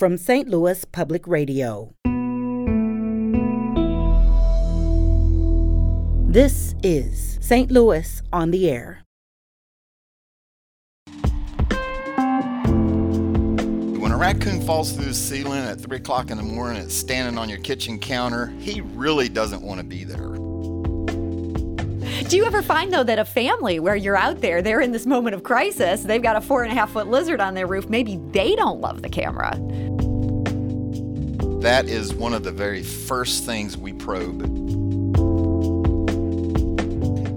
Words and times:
from 0.00 0.16
St. 0.16 0.48
Louis 0.48 0.82
Public 0.86 1.28
Radio. 1.28 1.92
This 6.26 6.74
is 6.82 7.36
St. 7.42 7.70
Louis 7.70 8.22
on 8.32 8.50
the 8.50 8.70
Air. 8.70 9.02
When 13.98 14.10
a 14.10 14.16
raccoon 14.16 14.62
falls 14.62 14.92
through 14.92 15.04
the 15.04 15.12
ceiling 15.12 15.58
at 15.58 15.78
3 15.78 15.98
o'clock 15.98 16.30
in 16.30 16.38
the 16.38 16.44
morning, 16.44 16.80
it's 16.80 16.94
standing 16.94 17.36
on 17.36 17.50
your 17.50 17.58
kitchen 17.58 17.98
counter, 17.98 18.54
he 18.58 18.80
really 18.80 19.28
doesn't 19.28 19.60
want 19.60 19.80
to 19.80 19.84
be 19.84 20.04
there. 20.04 20.49
Do 22.28 22.36
you 22.36 22.44
ever 22.44 22.62
find, 22.62 22.92
though, 22.92 23.02
that 23.02 23.18
a 23.18 23.24
family 23.24 23.80
where 23.80 23.96
you're 23.96 24.16
out 24.16 24.40
there, 24.40 24.60
they're 24.62 24.82
in 24.82 24.92
this 24.92 25.06
moment 25.06 25.34
of 25.34 25.42
crisis, 25.42 26.02
they've 26.02 26.22
got 26.22 26.36
a 26.36 26.40
four 26.40 26.62
and 26.62 26.70
a 26.70 26.74
half 26.74 26.92
foot 26.92 27.08
lizard 27.08 27.40
on 27.40 27.54
their 27.54 27.66
roof, 27.66 27.88
maybe 27.88 28.20
they 28.30 28.54
don't 28.54 28.80
love 28.80 29.02
the 29.02 29.08
camera? 29.08 29.50
That 31.60 31.86
is 31.88 32.14
one 32.14 32.34
of 32.34 32.44
the 32.44 32.52
very 32.52 32.82
first 32.82 33.44
things 33.44 33.76
we 33.76 33.94
probe. 33.94 34.42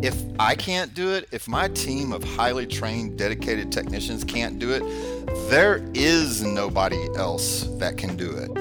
If 0.03 0.21
I 0.37 0.53
can't 0.53 0.93
do 0.93 1.13
it, 1.13 1.29
if 1.31 1.47
my 1.47 1.69
team 1.69 2.11
of 2.11 2.23
highly 2.23 2.67
trained, 2.67 3.17
dedicated 3.17 3.71
technicians 3.71 4.23
can't 4.25 4.59
do 4.59 4.71
it, 4.71 4.83
there 5.49 5.83
is 5.93 6.43
nobody 6.43 7.07
else 7.15 7.63
that 7.79 7.97
can 7.97 8.17
do 8.17 8.31
it. 8.31 8.51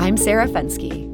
I'm 0.00 0.16
Sarah 0.16 0.48
Fenske. 0.48 1.09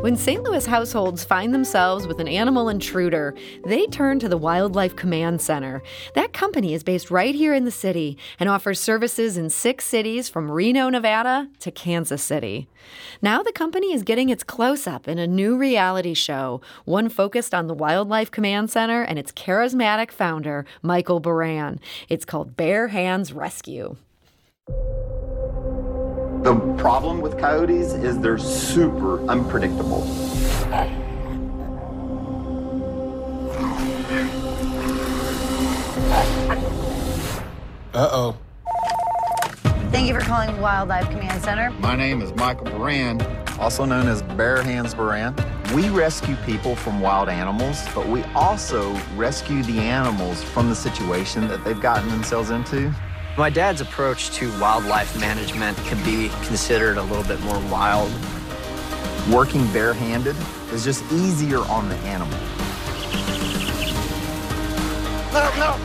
When 0.00 0.16
St. 0.16 0.42
Louis 0.42 0.64
households 0.64 1.24
find 1.24 1.52
themselves 1.52 2.06
with 2.06 2.20
an 2.20 2.28
animal 2.28 2.70
intruder, 2.70 3.34
they 3.66 3.84
turn 3.84 4.18
to 4.20 4.30
the 4.30 4.38
Wildlife 4.38 4.96
Command 4.96 5.42
Center. 5.42 5.82
That 6.14 6.32
company 6.32 6.72
is 6.72 6.82
based 6.82 7.10
right 7.10 7.34
here 7.34 7.52
in 7.52 7.66
the 7.66 7.70
city 7.70 8.16
and 8.38 8.48
offers 8.48 8.80
services 8.80 9.36
in 9.36 9.50
six 9.50 9.84
cities 9.84 10.30
from 10.30 10.50
Reno, 10.50 10.88
Nevada 10.88 11.50
to 11.58 11.70
Kansas 11.70 12.22
City. 12.22 12.66
Now 13.20 13.42
the 13.42 13.52
company 13.52 13.92
is 13.92 14.02
getting 14.02 14.30
its 14.30 14.42
close 14.42 14.86
up 14.86 15.06
in 15.06 15.18
a 15.18 15.26
new 15.26 15.58
reality 15.58 16.14
show, 16.14 16.62
one 16.86 17.10
focused 17.10 17.52
on 17.52 17.66
the 17.66 17.74
Wildlife 17.74 18.30
Command 18.30 18.70
Center 18.70 19.02
and 19.02 19.18
its 19.18 19.32
charismatic 19.32 20.10
founder, 20.10 20.64
Michael 20.80 21.20
Baran. 21.20 21.78
It's 22.08 22.24
called 22.24 22.56
Bare 22.56 22.88
Hands 22.88 23.30
Rescue. 23.34 23.96
The 26.42 26.54
problem 26.78 27.20
with 27.20 27.38
coyotes 27.38 27.92
is 27.92 28.18
they're 28.18 28.38
super 28.38 29.20
unpredictable. 29.28 30.06
Uh-oh. 37.92 38.38
Thank 39.90 40.08
you 40.08 40.14
for 40.14 40.20
calling 40.20 40.58
Wildlife 40.62 41.10
Command 41.10 41.42
Center. 41.42 41.70
My 41.72 41.94
name 41.94 42.22
is 42.22 42.32
Michael 42.32 42.64
Baran. 42.64 43.20
Also 43.58 43.84
known 43.84 44.08
as 44.08 44.22
Bare 44.22 44.62
Hands 44.62 44.94
Baran. 44.94 45.34
We 45.74 45.90
rescue 45.90 46.36
people 46.46 46.74
from 46.74 47.00
wild 47.00 47.28
animals, 47.28 47.86
but 47.94 48.08
we 48.08 48.22
also 48.34 48.94
rescue 49.14 49.62
the 49.62 49.78
animals 49.78 50.42
from 50.42 50.70
the 50.70 50.74
situation 50.74 51.48
that 51.48 51.62
they've 51.64 51.80
gotten 51.80 52.08
themselves 52.08 52.48
into. 52.48 52.94
My 53.38 53.48
dad's 53.48 53.80
approach 53.80 54.30
to 54.32 54.50
wildlife 54.58 55.18
management 55.18 55.76
can 55.78 56.04
be 56.04 56.28
considered 56.46 56.98
a 56.98 57.02
little 57.02 57.22
bit 57.22 57.40
more 57.40 57.60
wild. 57.70 58.12
Working 59.32 59.64
barehanded 59.72 60.36
is 60.72 60.84
just 60.84 61.04
easier 61.12 61.58
on 61.58 61.88
the 61.88 61.94
animal. 61.98 62.36
No, 65.32 65.48
no. 65.56 65.76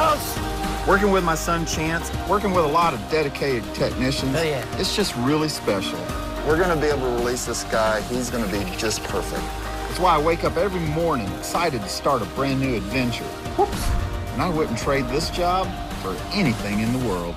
Oh. 0.00 0.84
Working 0.88 1.12
with 1.12 1.22
my 1.22 1.36
son 1.36 1.64
Chance, 1.66 2.10
Working 2.28 2.52
with 2.52 2.64
a 2.64 2.68
lot 2.68 2.94
of 2.94 3.10
dedicated 3.10 3.62
technicians. 3.74 4.34
Oh, 4.34 4.42
yeah. 4.42 4.64
It's 4.80 4.96
just 4.96 5.14
really 5.18 5.48
special. 5.48 5.98
We're 6.46 6.58
going 6.58 6.74
to 6.74 6.80
be 6.80 6.88
able 6.88 7.02
to 7.02 7.22
release 7.22 7.44
this 7.44 7.62
guy. 7.64 8.00
He's 8.02 8.28
going 8.28 8.44
to 8.44 8.50
be 8.50 8.64
just 8.76 9.04
perfect. 9.04 9.42
That's 9.86 10.00
why 10.00 10.16
I 10.16 10.18
wake 10.20 10.42
up 10.42 10.56
every 10.56 10.80
morning 10.80 11.28
excited 11.34 11.80
to 11.80 11.88
start 11.88 12.22
a 12.22 12.26
brand 12.26 12.60
new 12.60 12.76
adventure. 12.76 13.24
Whoops. 13.56 13.88
And 14.32 14.42
I 14.42 14.48
wouldn't 14.48 14.78
trade 14.78 15.06
this 15.08 15.30
job 15.30 15.68
for 16.14 16.34
anything 16.34 16.80
in 16.80 16.92
the 16.92 17.06
world. 17.06 17.34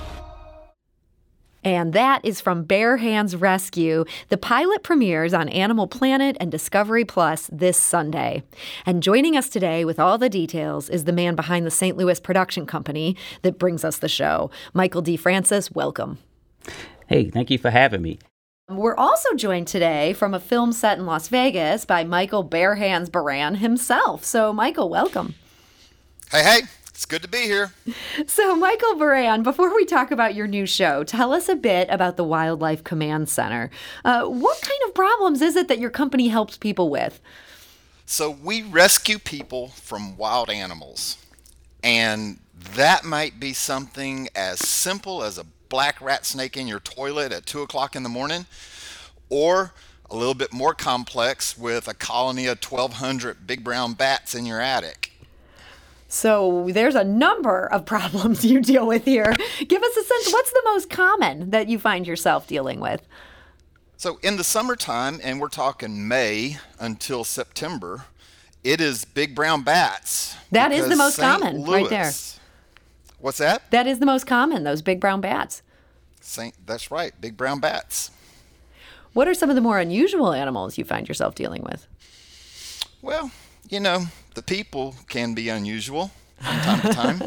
And 1.64 1.92
that 1.92 2.24
is 2.24 2.40
from 2.40 2.64
Bare 2.64 2.96
Hands 2.96 3.36
Rescue. 3.36 4.04
The 4.30 4.36
pilot 4.36 4.82
premieres 4.82 5.32
on 5.32 5.48
Animal 5.48 5.86
Planet 5.86 6.36
and 6.40 6.50
Discovery 6.50 7.04
Plus 7.04 7.48
this 7.52 7.76
Sunday. 7.76 8.42
And 8.84 9.00
joining 9.00 9.36
us 9.36 9.48
today 9.48 9.84
with 9.84 10.00
all 10.00 10.18
the 10.18 10.28
details 10.28 10.88
is 10.88 11.04
the 11.04 11.12
man 11.12 11.36
behind 11.36 11.64
the 11.64 11.70
St. 11.70 11.96
Louis 11.96 12.18
production 12.18 12.66
company 12.66 13.16
that 13.42 13.60
brings 13.60 13.84
us 13.84 13.98
the 13.98 14.08
show, 14.08 14.50
Michael 14.74 15.02
D. 15.02 15.16
Francis. 15.16 15.70
Welcome. 15.70 16.18
Hey, 17.06 17.30
thank 17.30 17.48
you 17.48 17.58
for 17.58 17.70
having 17.70 18.02
me. 18.02 18.18
We're 18.68 18.96
also 18.96 19.34
joined 19.36 19.68
today 19.68 20.14
from 20.14 20.34
a 20.34 20.40
film 20.40 20.72
set 20.72 20.98
in 20.98 21.06
Las 21.06 21.28
Vegas 21.28 21.84
by 21.84 22.02
Michael 22.02 22.42
Bare 22.42 22.76
Hands 22.76 23.08
Baran 23.08 23.56
himself. 23.56 24.24
So, 24.24 24.52
Michael, 24.52 24.88
welcome. 24.88 25.34
Hey, 26.32 26.42
hey, 26.42 26.60
it's 26.92 27.06
good 27.06 27.22
to 27.22 27.28
be 27.28 27.42
here. 27.42 27.72
So, 28.26 28.54
Michael 28.54 28.94
Baran, 28.96 29.42
before 29.42 29.74
we 29.74 29.84
talk 29.84 30.10
about 30.10 30.34
your 30.34 30.46
new 30.46 30.66
show, 30.66 31.02
tell 31.02 31.32
us 31.32 31.48
a 31.48 31.56
bit 31.56 31.88
about 31.90 32.16
the 32.16 32.24
Wildlife 32.24 32.84
Command 32.84 33.28
Center. 33.28 33.70
Uh, 34.04 34.24
what 34.24 34.60
kind 34.60 34.78
of 34.86 34.94
problems 34.94 35.40
is 35.40 35.56
it 35.56 35.68
that 35.68 35.78
your 35.78 35.90
company 35.90 36.28
helps 36.28 36.56
people 36.56 36.90
with? 36.90 37.20
So, 38.04 38.30
we 38.30 38.62
rescue 38.62 39.18
people 39.18 39.68
from 39.68 40.16
wild 40.16 40.50
animals. 40.50 41.16
And 41.82 42.38
that 42.74 43.04
might 43.04 43.40
be 43.40 43.54
something 43.54 44.28
as 44.34 44.60
simple 44.60 45.22
as 45.22 45.38
a 45.38 45.46
black 45.68 46.00
rat 46.00 46.26
snake 46.26 46.56
in 46.56 46.68
your 46.68 46.80
toilet 46.80 47.32
at 47.32 47.46
2 47.46 47.62
o'clock 47.62 47.96
in 47.96 48.02
the 48.02 48.08
morning, 48.08 48.46
or 49.30 49.72
a 50.10 50.16
little 50.16 50.34
bit 50.34 50.52
more 50.52 50.74
complex 50.74 51.56
with 51.56 51.88
a 51.88 51.94
colony 51.94 52.46
of 52.46 52.62
1,200 52.62 53.46
big 53.46 53.64
brown 53.64 53.94
bats 53.94 54.34
in 54.34 54.44
your 54.44 54.60
attic. 54.60 55.01
So 56.12 56.68
there's 56.68 56.94
a 56.94 57.04
number 57.04 57.64
of 57.72 57.86
problems 57.86 58.44
you 58.44 58.60
deal 58.60 58.86
with 58.86 59.06
here. 59.06 59.34
Give 59.66 59.82
us 59.82 59.96
a 59.96 60.04
sense. 60.04 60.32
What's 60.32 60.52
the 60.52 60.62
most 60.66 60.90
common 60.90 61.50
that 61.50 61.68
you 61.68 61.78
find 61.78 62.06
yourself 62.06 62.46
dealing 62.46 62.80
with? 62.80 63.08
So 63.96 64.18
in 64.22 64.36
the 64.36 64.44
summertime, 64.44 65.20
and 65.24 65.40
we're 65.40 65.48
talking 65.48 66.06
May 66.06 66.58
until 66.78 67.24
September, 67.24 68.04
it 68.62 68.78
is 68.78 69.06
big 69.06 69.34
brown 69.34 69.62
bats. 69.62 70.36
That 70.50 70.70
is 70.70 70.88
the 70.90 70.96
most 70.96 71.16
St. 71.16 71.40
common, 71.40 71.64
right 71.64 71.88
there. 71.88 72.12
What's 73.18 73.38
that? 73.38 73.70
That 73.70 73.86
is 73.86 73.98
the 73.98 74.06
most 74.06 74.26
common, 74.26 74.64
those 74.64 74.82
big 74.82 75.00
brown 75.00 75.22
bats. 75.22 75.62
Saint, 76.20 76.54
that's 76.66 76.90
right, 76.90 77.18
big 77.22 77.38
brown 77.38 77.58
bats. 77.58 78.10
What 79.14 79.28
are 79.28 79.34
some 79.34 79.48
of 79.48 79.56
the 79.56 79.62
more 79.62 79.78
unusual 79.78 80.32
animals 80.32 80.76
you 80.76 80.84
find 80.84 81.08
yourself 81.08 81.34
dealing 81.34 81.62
with? 81.62 81.86
Well, 83.00 83.30
you 83.70 83.80
know, 83.80 84.06
the 84.34 84.42
people 84.42 84.94
can 85.08 85.34
be 85.34 85.48
unusual 85.48 86.10
from 86.38 86.60
time 86.60 86.80
to 86.80 86.92
time. 86.92 87.18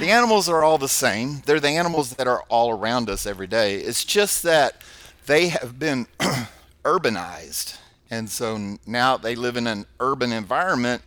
the 0.00 0.10
animals 0.10 0.48
are 0.48 0.62
all 0.62 0.78
the 0.78 0.88
same. 0.88 1.42
They're 1.46 1.60
the 1.60 1.68
animals 1.68 2.10
that 2.10 2.26
are 2.26 2.42
all 2.48 2.70
around 2.70 3.08
us 3.08 3.26
every 3.26 3.46
day. 3.46 3.76
It's 3.76 4.04
just 4.04 4.42
that 4.42 4.82
they 5.26 5.48
have 5.48 5.78
been 5.78 6.06
urbanized. 6.84 7.78
And 8.10 8.30
so 8.30 8.78
now 8.86 9.16
they 9.16 9.34
live 9.34 9.56
in 9.56 9.66
an 9.66 9.86
urban 10.00 10.32
environment. 10.32 11.02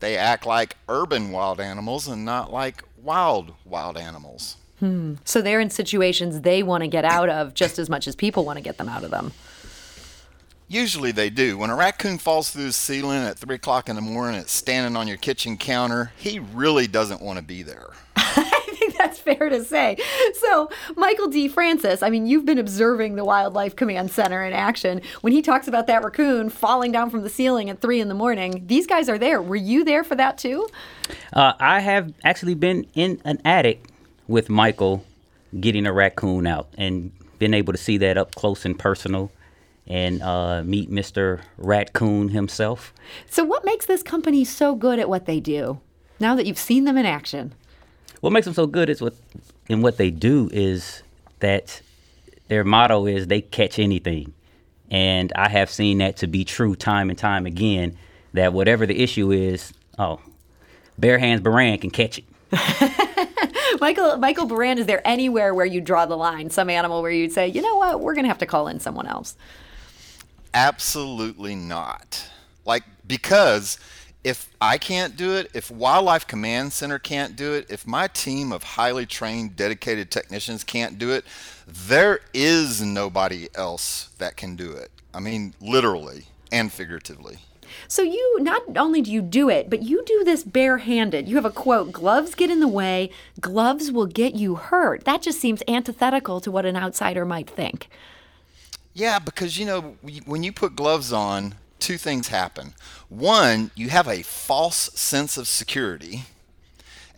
They 0.00 0.16
act 0.16 0.46
like 0.46 0.76
urban 0.88 1.30
wild 1.30 1.60
animals 1.60 2.08
and 2.08 2.24
not 2.24 2.52
like 2.52 2.82
wild 3.02 3.52
wild 3.64 3.96
animals. 3.96 4.56
Hmm. 4.80 5.14
So 5.24 5.40
they're 5.40 5.60
in 5.60 5.70
situations 5.70 6.40
they 6.40 6.62
want 6.62 6.82
to 6.82 6.88
get 6.88 7.04
out 7.04 7.28
of 7.28 7.54
just 7.54 7.78
as 7.78 7.88
much 7.88 8.08
as 8.08 8.16
people 8.16 8.44
want 8.44 8.56
to 8.56 8.62
get 8.62 8.78
them 8.78 8.88
out 8.88 9.04
of 9.04 9.10
them. 9.10 9.32
Usually 10.72 11.12
they 11.12 11.28
do. 11.28 11.58
When 11.58 11.68
a 11.68 11.76
raccoon 11.76 12.16
falls 12.16 12.48
through 12.48 12.64
the 12.64 12.72
ceiling 12.72 13.18
at 13.18 13.38
3 13.38 13.56
o'clock 13.56 13.90
in 13.90 13.94
the 13.94 14.00
morning, 14.00 14.40
it's 14.40 14.52
standing 14.52 14.96
on 14.96 15.06
your 15.06 15.18
kitchen 15.18 15.58
counter, 15.58 16.12
he 16.16 16.38
really 16.38 16.86
doesn't 16.86 17.20
want 17.20 17.38
to 17.38 17.44
be 17.44 17.62
there. 17.62 17.90
I 18.16 18.64
think 18.78 18.96
that's 18.96 19.18
fair 19.18 19.50
to 19.50 19.62
say. 19.62 19.98
So, 20.36 20.70
Michael 20.96 21.28
D. 21.28 21.46
Francis, 21.46 22.02
I 22.02 22.08
mean, 22.08 22.24
you've 22.24 22.46
been 22.46 22.56
observing 22.56 23.16
the 23.16 23.24
Wildlife 23.24 23.76
Command 23.76 24.12
Center 24.12 24.42
in 24.42 24.54
action. 24.54 25.02
When 25.20 25.34
he 25.34 25.42
talks 25.42 25.68
about 25.68 25.88
that 25.88 26.02
raccoon 26.02 26.48
falling 26.48 26.90
down 26.90 27.10
from 27.10 27.20
the 27.20 27.28
ceiling 27.28 27.68
at 27.68 27.82
three 27.82 28.00
in 28.00 28.08
the 28.08 28.14
morning, 28.14 28.64
these 28.66 28.86
guys 28.86 29.10
are 29.10 29.18
there. 29.18 29.42
Were 29.42 29.56
you 29.56 29.84
there 29.84 30.04
for 30.04 30.14
that 30.14 30.38
too? 30.38 30.66
Uh, 31.34 31.52
I 31.60 31.80
have 31.80 32.14
actually 32.24 32.54
been 32.54 32.86
in 32.94 33.20
an 33.26 33.42
attic 33.44 33.84
with 34.26 34.48
Michael 34.48 35.04
getting 35.60 35.84
a 35.84 35.92
raccoon 35.92 36.46
out 36.46 36.68
and 36.78 37.12
been 37.38 37.52
able 37.52 37.74
to 37.74 37.78
see 37.78 37.98
that 37.98 38.16
up 38.16 38.34
close 38.34 38.64
and 38.64 38.78
personal 38.78 39.30
and 39.86 40.22
uh, 40.22 40.62
meet 40.64 40.90
Mr. 40.90 41.40
Ratcoon 41.58 42.30
himself. 42.30 42.94
So, 43.28 43.44
what 43.44 43.64
makes 43.64 43.86
this 43.86 44.02
company 44.02 44.44
so 44.44 44.74
good 44.74 44.98
at 44.98 45.08
what 45.08 45.26
they 45.26 45.40
do 45.40 45.80
now 46.20 46.34
that 46.34 46.46
you've 46.46 46.58
seen 46.58 46.84
them 46.84 46.96
in 46.96 47.06
action? 47.06 47.54
What 48.20 48.32
makes 48.32 48.44
them 48.44 48.54
so 48.54 48.66
good 48.66 48.88
is 48.88 49.00
what 49.00 49.14
in 49.68 49.82
what 49.82 49.96
they 49.96 50.10
do 50.10 50.48
is 50.52 51.02
that 51.40 51.80
their 52.48 52.64
motto 52.64 53.06
is 53.06 53.26
they 53.26 53.40
catch 53.40 53.78
anything. 53.78 54.32
And 54.90 55.32
I 55.34 55.48
have 55.48 55.70
seen 55.70 55.98
that 55.98 56.18
to 56.18 56.26
be 56.26 56.44
true 56.44 56.76
time 56.76 57.08
and 57.08 57.18
time 57.18 57.46
again 57.46 57.96
that 58.34 58.52
whatever 58.52 58.86
the 58.86 59.02
issue 59.02 59.32
is, 59.32 59.72
oh, 59.98 60.20
bare 60.98 61.18
hands 61.18 61.40
Baran 61.40 61.78
can 61.78 61.90
catch 61.90 62.18
it. 62.18 62.24
Michael 63.80 64.18
Michael 64.18 64.46
Baran, 64.46 64.78
is 64.78 64.86
there 64.86 65.00
anywhere 65.06 65.54
where 65.54 65.66
you 65.66 65.80
draw 65.80 66.06
the 66.06 66.16
line? 66.16 66.50
Some 66.50 66.68
animal 66.68 67.00
where 67.02 67.10
you'd 67.10 67.32
say, 67.32 67.48
you 67.48 67.62
know 67.62 67.76
what, 67.76 68.00
we're 68.00 68.14
going 68.14 68.24
to 68.24 68.28
have 68.28 68.38
to 68.38 68.46
call 68.46 68.68
in 68.68 68.80
someone 68.80 69.06
else. 69.06 69.34
Absolutely 70.54 71.54
not. 71.54 72.28
Like 72.64 72.84
because 73.06 73.78
if 74.24 74.48
I 74.60 74.78
can't 74.78 75.16
do 75.16 75.34
it, 75.34 75.50
if 75.52 75.70
Wildlife 75.70 76.26
Command 76.26 76.72
Center 76.72 76.98
can't 76.98 77.34
do 77.34 77.54
it, 77.54 77.66
if 77.68 77.86
my 77.86 78.06
team 78.06 78.52
of 78.52 78.62
highly 78.62 79.04
trained, 79.04 79.56
dedicated 79.56 80.10
technicians 80.10 80.62
can't 80.62 80.98
do 80.98 81.10
it, 81.10 81.24
there 81.66 82.20
is 82.32 82.80
nobody 82.80 83.48
else 83.54 84.10
that 84.18 84.36
can 84.36 84.54
do 84.54 84.72
it. 84.72 84.90
I 85.12 85.20
mean, 85.20 85.54
literally 85.60 86.26
and 86.52 86.72
figuratively. 86.72 87.38
So 87.88 88.02
you 88.02 88.38
not 88.40 88.62
only 88.76 89.00
do 89.00 89.10
you 89.10 89.22
do 89.22 89.48
it, 89.48 89.70
but 89.70 89.82
you 89.82 90.04
do 90.04 90.22
this 90.24 90.44
barehanded. 90.44 91.28
You 91.28 91.36
have 91.36 91.44
a 91.44 91.50
quote, 91.50 91.90
gloves 91.90 92.34
get 92.34 92.50
in 92.50 92.60
the 92.60 92.68
way, 92.68 93.10
gloves 93.40 93.90
will 93.90 94.06
get 94.06 94.34
you 94.34 94.56
hurt. 94.56 95.04
That 95.04 95.22
just 95.22 95.40
seems 95.40 95.62
antithetical 95.66 96.40
to 96.42 96.50
what 96.50 96.66
an 96.66 96.76
outsider 96.76 97.24
might 97.24 97.48
think. 97.48 97.88
Yeah, 98.94 99.18
because 99.18 99.58
you 99.58 99.66
know, 99.66 99.96
when 100.26 100.42
you 100.42 100.52
put 100.52 100.76
gloves 100.76 101.12
on, 101.12 101.54
two 101.78 101.96
things 101.96 102.28
happen. 102.28 102.74
One, 103.08 103.70
you 103.74 103.88
have 103.90 104.06
a 104.06 104.22
false 104.22 104.90
sense 104.94 105.36
of 105.36 105.48
security, 105.48 106.24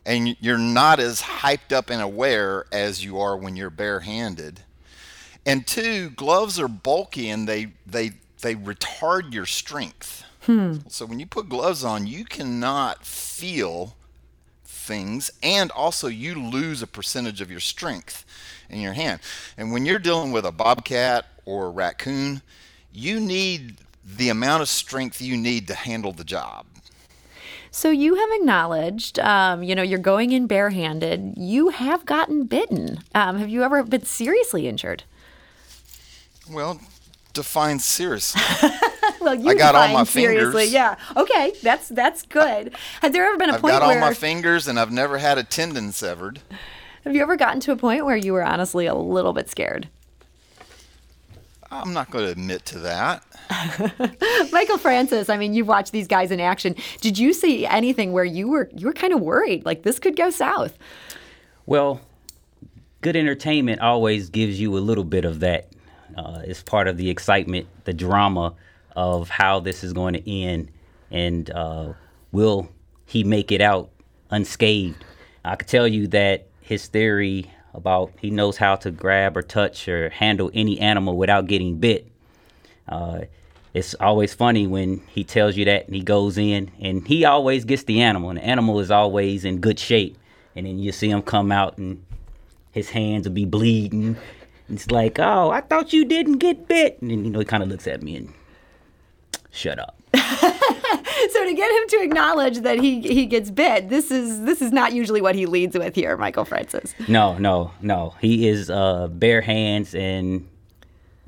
and 0.06 0.36
you're 0.40 0.58
not 0.58 1.00
as 1.00 1.22
hyped 1.22 1.72
up 1.72 1.90
and 1.90 2.00
aware 2.00 2.66
as 2.72 3.04
you 3.04 3.18
are 3.18 3.36
when 3.36 3.56
you're 3.56 3.70
barehanded. 3.70 4.60
And 5.46 5.66
two, 5.66 6.10
gloves 6.10 6.58
are 6.58 6.68
bulky 6.68 7.28
and 7.28 7.48
they 7.48 7.72
they 7.86 8.12
they 8.40 8.54
retard 8.54 9.32
your 9.34 9.46
strength. 9.46 10.24
Hmm. 10.42 10.76
So 10.88 11.06
when 11.06 11.20
you 11.20 11.26
put 11.26 11.48
gloves 11.48 11.84
on, 11.84 12.06
you 12.06 12.24
cannot 12.24 13.04
feel 13.04 13.96
things, 14.64 15.30
and 15.42 15.70
also 15.70 16.08
you 16.08 16.34
lose 16.34 16.82
a 16.82 16.86
percentage 16.86 17.40
of 17.40 17.50
your 17.50 17.60
strength 17.60 18.24
in 18.68 18.80
your 18.80 18.92
hand. 18.92 19.20
And 19.56 19.72
when 19.72 19.86
you're 19.86 19.98
dealing 19.98 20.32
with 20.32 20.44
a 20.44 20.52
bobcat 20.52 21.26
or 21.44 21.66
a 21.66 21.70
raccoon, 21.70 22.42
you 22.92 23.20
need 23.20 23.76
the 24.04 24.28
amount 24.28 24.62
of 24.62 24.68
strength 24.68 25.20
you 25.20 25.36
need 25.36 25.66
to 25.68 25.74
handle 25.74 26.12
the 26.12 26.24
job. 26.24 26.66
So 27.70 27.90
you 27.90 28.14
have 28.14 28.28
acknowledged, 28.34 29.18
um, 29.18 29.64
you 29.64 29.74
know, 29.74 29.82
you're 29.82 29.98
going 29.98 30.30
in 30.30 30.46
barehanded. 30.46 31.34
You 31.36 31.70
have 31.70 32.06
gotten 32.06 32.44
bitten. 32.44 33.00
Um, 33.16 33.38
have 33.38 33.48
you 33.48 33.64
ever 33.64 33.82
been 33.82 34.04
seriously 34.04 34.68
injured? 34.68 35.02
Well, 36.48 36.80
define 37.32 37.80
seriously. 37.80 38.40
well, 39.20 39.34
you 39.34 39.50
I 39.50 39.54
got 39.54 39.74
all 39.74 39.88
my 39.88 40.04
seriously. 40.04 40.66
Fingers. 40.66 40.72
Yeah. 40.72 40.94
Okay, 41.16 41.52
that's 41.62 41.88
that's 41.88 42.22
good. 42.22 42.76
Has 43.02 43.12
there 43.12 43.26
ever 43.26 43.36
been 43.38 43.50
a 43.50 43.54
I've 43.54 43.60
point 43.60 43.72
got 43.72 43.82
where 43.82 43.96
all 43.96 44.08
my 44.08 44.14
fingers 44.14 44.68
and 44.68 44.78
I've 44.78 44.92
never 44.92 45.18
had 45.18 45.36
a 45.36 45.42
tendon 45.42 45.90
severed? 45.90 46.40
Have 47.02 47.14
you 47.14 47.22
ever 47.22 47.36
gotten 47.36 47.58
to 47.60 47.72
a 47.72 47.76
point 47.76 48.06
where 48.06 48.16
you 48.16 48.32
were 48.32 48.44
honestly 48.44 48.86
a 48.86 48.94
little 48.94 49.32
bit 49.32 49.50
scared? 49.50 49.88
I'm 51.74 51.92
not 51.92 52.10
going 52.10 52.26
to 52.26 52.30
admit 52.30 52.64
to 52.66 52.78
that. 52.80 53.24
Michael 54.52 54.78
Francis, 54.78 55.28
I 55.28 55.36
mean, 55.36 55.54
you've 55.54 55.68
watched 55.68 55.92
these 55.92 56.06
guys 56.06 56.30
in 56.30 56.40
action. 56.40 56.76
Did 57.00 57.18
you 57.18 57.32
see 57.32 57.66
anything 57.66 58.12
where 58.12 58.24
you 58.24 58.48
were 58.48 58.70
you 58.74 58.86
were 58.86 58.92
kind 58.92 59.12
of 59.12 59.20
worried, 59.20 59.64
like 59.64 59.82
this 59.82 59.98
could 59.98 60.16
go 60.16 60.30
south? 60.30 60.78
Well, 61.66 62.00
good 63.00 63.16
entertainment 63.16 63.80
always 63.80 64.30
gives 64.30 64.60
you 64.60 64.76
a 64.76 64.80
little 64.80 65.04
bit 65.04 65.24
of 65.24 65.40
that. 65.40 65.68
Uh, 66.16 66.42
it's 66.44 66.62
part 66.62 66.86
of 66.86 66.96
the 66.96 67.10
excitement, 67.10 67.66
the 67.84 67.92
drama 67.92 68.54
of 68.94 69.28
how 69.28 69.58
this 69.58 69.82
is 69.82 69.92
going 69.92 70.14
to 70.14 70.30
end, 70.30 70.70
and 71.10 71.50
uh, 71.50 71.92
will 72.30 72.68
he 73.06 73.24
make 73.24 73.50
it 73.50 73.60
out 73.60 73.90
unscathed? 74.30 75.04
I 75.44 75.56
can 75.56 75.66
tell 75.66 75.88
you 75.88 76.06
that 76.08 76.46
his 76.60 76.86
theory 76.86 77.50
about 77.74 78.12
he 78.20 78.30
knows 78.30 78.56
how 78.56 78.76
to 78.76 78.90
grab 78.90 79.36
or 79.36 79.42
touch 79.42 79.88
or 79.88 80.10
handle 80.10 80.50
any 80.54 80.78
animal 80.80 81.16
without 81.16 81.46
getting 81.46 81.78
bit. 81.78 82.06
Uh, 82.88 83.22
it's 83.74 83.94
always 83.94 84.32
funny 84.32 84.66
when 84.66 85.02
he 85.08 85.24
tells 85.24 85.56
you 85.56 85.64
that 85.64 85.86
and 85.86 85.96
he 85.96 86.02
goes 86.02 86.38
in 86.38 86.70
and 86.80 87.06
he 87.06 87.24
always 87.24 87.64
gets 87.64 87.82
the 87.82 88.00
animal 88.00 88.30
and 88.30 88.38
the 88.38 88.44
animal 88.44 88.78
is 88.78 88.90
always 88.90 89.44
in 89.44 89.60
good 89.60 89.78
shape. 89.78 90.16
And 90.54 90.66
then 90.66 90.78
you 90.78 90.92
see 90.92 91.10
him 91.10 91.22
come 91.22 91.50
out 91.50 91.76
and 91.76 92.04
his 92.70 92.90
hands 92.90 93.26
will 93.26 93.34
be 93.34 93.44
bleeding. 93.44 94.16
It's 94.68 94.90
like 94.90 95.18
oh 95.18 95.50
i 95.50 95.60
thought 95.60 95.92
you 95.92 96.04
didn't 96.04 96.38
get 96.38 96.68
bit. 96.68 97.02
And 97.02 97.10
then, 97.10 97.24
you 97.24 97.30
know 97.30 97.40
he 97.40 97.44
kind 97.44 97.62
of 97.62 97.68
looks 97.68 97.86
at 97.86 98.02
me 98.02 98.16
and 98.16 98.32
shut 99.50 99.78
up 99.78 99.96
so 101.32 101.44
to 101.44 101.54
get 101.54 101.70
him 101.70 101.88
to 101.88 102.02
acknowledge 102.02 102.58
that 102.60 102.80
he 102.80 103.00
he 103.00 103.26
gets 103.26 103.50
bit, 103.50 103.88
this 103.88 104.10
is 104.10 104.42
this 104.42 104.60
is 104.62 104.72
not 104.72 104.92
usually 104.92 105.20
what 105.20 105.34
he 105.34 105.46
leads 105.46 105.76
with 105.76 105.94
here, 105.94 106.16
Michael 106.16 106.44
Francis. 106.44 106.94
No, 107.08 107.38
no, 107.38 107.72
no. 107.80 108.14
He 108.20 108.48
is 108.48 108.70
uh, 108.70 109.08
bare 109.08 109.40
hands, 109.40 109.94
and 109.94 110.48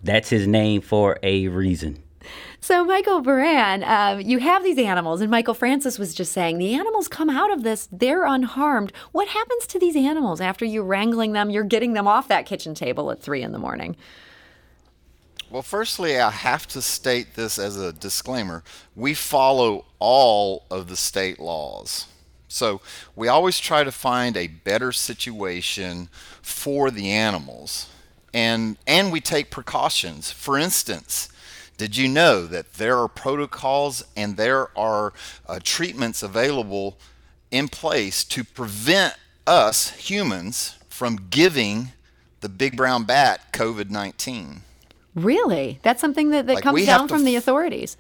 that's 0.03 0.29
his 0.29 0.47
name 0.47 0.81
for 0.81 1.19
a 1.23 1.49
reason. 1.49 2.03
So, 2.61 2.85
Michael 2.85 3.21
Baran, 3.21 3.85
uh, 3.85 4.21
you 4.25 4.39
have 4.39 4.65
these 4.65 4.79
animals, 4.79 5.21
and 5.21 5.31
Michael 5.31 5.55
Francis 5.55 6.01
was 6.01 6.15
just 6.15 6.33
saying 6.33 6.59
the 6.59 6.75
animals 6.75 7.07
come 7.07 7.31
out 7.31 7.53
of 7.53 7.63
this, 7.63 7.89
they're 7.93 8.25
unharmed. 8.25 8.93
What 9.13 9.29
happens 9.29 9.69
to 9.69 9.79
these 9.79 9.95
animals 9.95 10.41
after 10.41 10.65
you're 10.65 10.83
wrangling 10.83 11.33
them? 11.33 11.51
You're 11.51 11.63
getting 11.63 11.93
them 11.93 12.09
off 12.09 12.27
that 12.27 12.45
kitchen 12.45 12.75
table 12.75 13.13
at 13.13 13.23
three 13.23 13.43
in 13.43 13.53
the 13.53 13.59
morning. 13.61 13.97
Well, 15.51 15.63
firstly, 15.63 16.19
I 16.19 16.31
have 16.31 16.67
to 16.69 16.83
state 16.83 17.35
this 17.37 17.59
as 17.59 17.77
a 17.77 17.93
disclaimer. 17.93 18.65
We 18.97 19.15
follow 19.15 19.86
all 19.99 20.65
of 20.71 20.89
the 20.89 20.97
state 20.97 21.39
laws. 21.39 22.07
So 22.49 22.81
we 23.15 23.29
always 23.29 23.59
try 23.59 23.85
to 23.85 23.93
find 23.93 24.37
a 24.37 24.47
better 24.47 24.93
situation 24.93 26.09
for 26.43 26.91
the 26.91 27.11
animals. 27.11 27.89
And, 28.33 28.77
and 28.87 29.11
we 29.11 29.21
take 29.21 29.51
precautions. 29.51 30.31
For 30.31 30.59
instance, 30.59 31.29
did 31.77 31.97
you 31.97 32.09
know 32.09 32.47
that 32.47 32.75
there 32.75 32.99
are 32.99 33.09
protocols 33.09 34.05
and 34.17 34.37
there 34.37 34.77
are 34.79 35.13
uh, 35.47 35.59
treatments 35.63 36.23
available 36.23 36.97
in 37.51 37.69
place 37.69 38.25
to 38.25 38.45
prevent 38.45 39.15
us 39.47 39.91
humans 39.91 40.77
from 40.89 41.29
giving 41.31 41.93
the 42.41 42.49
big 42.49 42.77
brown 42.77 43.05
bat 43.05 43.53
COVID 43.53 43.91
19? 43.91 44.63
Really? 45.15 45.79
That's 45.83 46.01
something 46.01 46.31
that, 46.31 46.47
that 46.47 46.55
like 46.55 46.65
comes 46.65 46.85
down 46.85 47.09
from 47.09 47.21
f- 47.21 47.25
the 47.25 47.37
authorities. 47.37 47.97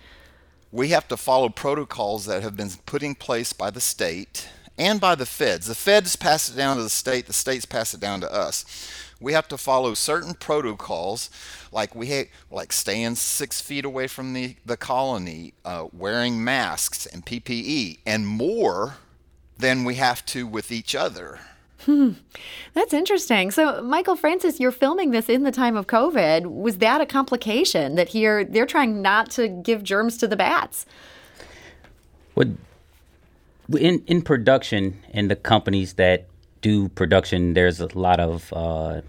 We 0.73 0.89
have 0.89 1.09
to 1.09 1.17
follow 1.17 1.49
protocols 1.49 2.27
that 2.27 2.43
have 2.43 2.57
been 2.57 2.71
put 2.85 3.03
in 3.03 3.15
place 3.15 3.53
by 3.53 3.71
the 3.71 3.81
state 3.81 4.49
and 4.79 5.01
by 5.01 5.15
the 5.15 5.27
feds. 5.27 5.67
The 5.67 5.75
feds 5.75 6.17
pass 6.17 6.49
it 6.49 6.57
down 6.57 6.77
to 6.77 6.83
the 6.83 6.91
state, 6.91 7.27
the 7.27 7.33
states 7.33 7.65
pass 7.65 7.95
it 7.95 8.01
down 8.01 8.21
to 8.21 8.33
us. 8.33 8.65
We 9.21 9.33
have 9.33 9.49
to 9.49 9.57
follow 9.57 9.95
certain 9.95 10.35
protocols, 10.35 11.31
like 11.73 11.95
we 11.95 12.09
ha- 12.09 12.31
like 12.51 12.73
staying 12.73 13.15
six 13.15 13.63
feet 13.63 13.87
away 13.87 14.09
from 14.09 14.35
the 14.35 14.57
the 14.67 14.77
colony, 14.77 15.55
uh, 15.65 15.87
wearing 15.93 16.45
masks 16.45 17.07
and 17.07 17.25
PPE, 17.25 18.01
and 18.05 18.27
more 18.27 18.97
than 19.57 19.85
we 19.85 19.95
have 19.95 20.27
to 20.27 20.47
with 20.47 20.71
each 20.71 20.95
other. 20.95 21.41
Hmm. 21.87 22.13
That's 22.75 22.93
interesting. 22.93 23.53
So, 23.53 23.81
Michael 23.81 24.17
Francis, 24.17 24.59
you're 24.59 24.73
filming 24.73 25.13
this 25.13 25.29
in 25.29 25.45
the 25.45 25.53
time 25.53 25.77
of 25.77 25.87
COVID. 25.87 26.47
Was 26.47 26.79
that 26.79 27.01
a 27.01 27.07
complication 27.07 27.95
that 27.95 28.09
here 28.09 28.45
they're 28.45 28.67
trying 28.67 29.03
not 29.03 29.31
to 29.31 29.47
give 29.47 29.85
germs 29.85 30.19
to 30.19 30.27
the 30.27 30.37
bats? 30.37 30.85
Well, 32.35 32.53
in 33.79 34.03
in 34.09 34.21
production, 34.23 35.01
in 35.11 35.29
the 35.29 35.37
companies 35.37 35.95
that 35.95 36.27
do 36.61 36.89
production, 36.89 37.55
there's 37.55 37.81
a 37.81 37.97
lot 37.97 38.19
of 38.19 38.53
uh, 38.53 39.03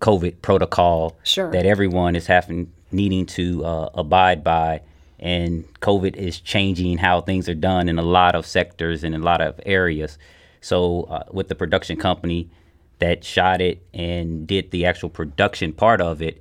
COVID 0.00 0.42
protocol 0.42 1.16
sure. 1.24 1.50
that 1.50 1.66
everyone 1.66 2.14
is 2.14 2.28
having 2.28 2.72
needing 2.92 3.26
to 3.26 3.64
uh, 3.64 3.90
abide 3.94 4.44
by, 4.44 4.80
and 5.18 5.64
COVID 5.80 6.14
is 6.14 6.38
changing 6.38 6.98
how 6.98 7.20
things 7.20 7.48
are 7.48 7.54
done 7.54 7.88
in 7.88 7.98
a 7.98 8.02
lot 8.02 8.36
of 8.36 8.46
sectors 8.46 9.02
and 9.02 9.12
a 9.12 9.18
lot 9.18 9.40
of 9.40 9.60
areas. 9.66 10.18
So 10.62 11.02
uh, 11.02 11.24
with 11.30 11.48
the 11.48 11.54
production 11.54 11.96
company 11.96 12.48
that 13.00 13.24
shot 13.24 13.60
it 13.60 13.84
and 13.92 14.46
did 14.46 14.70
the 14.70 14.86
actual 14.86 15.10
production 15.10 15.72
part 15.72 16.00
of 16.00 16.22
it, 16.22 16.40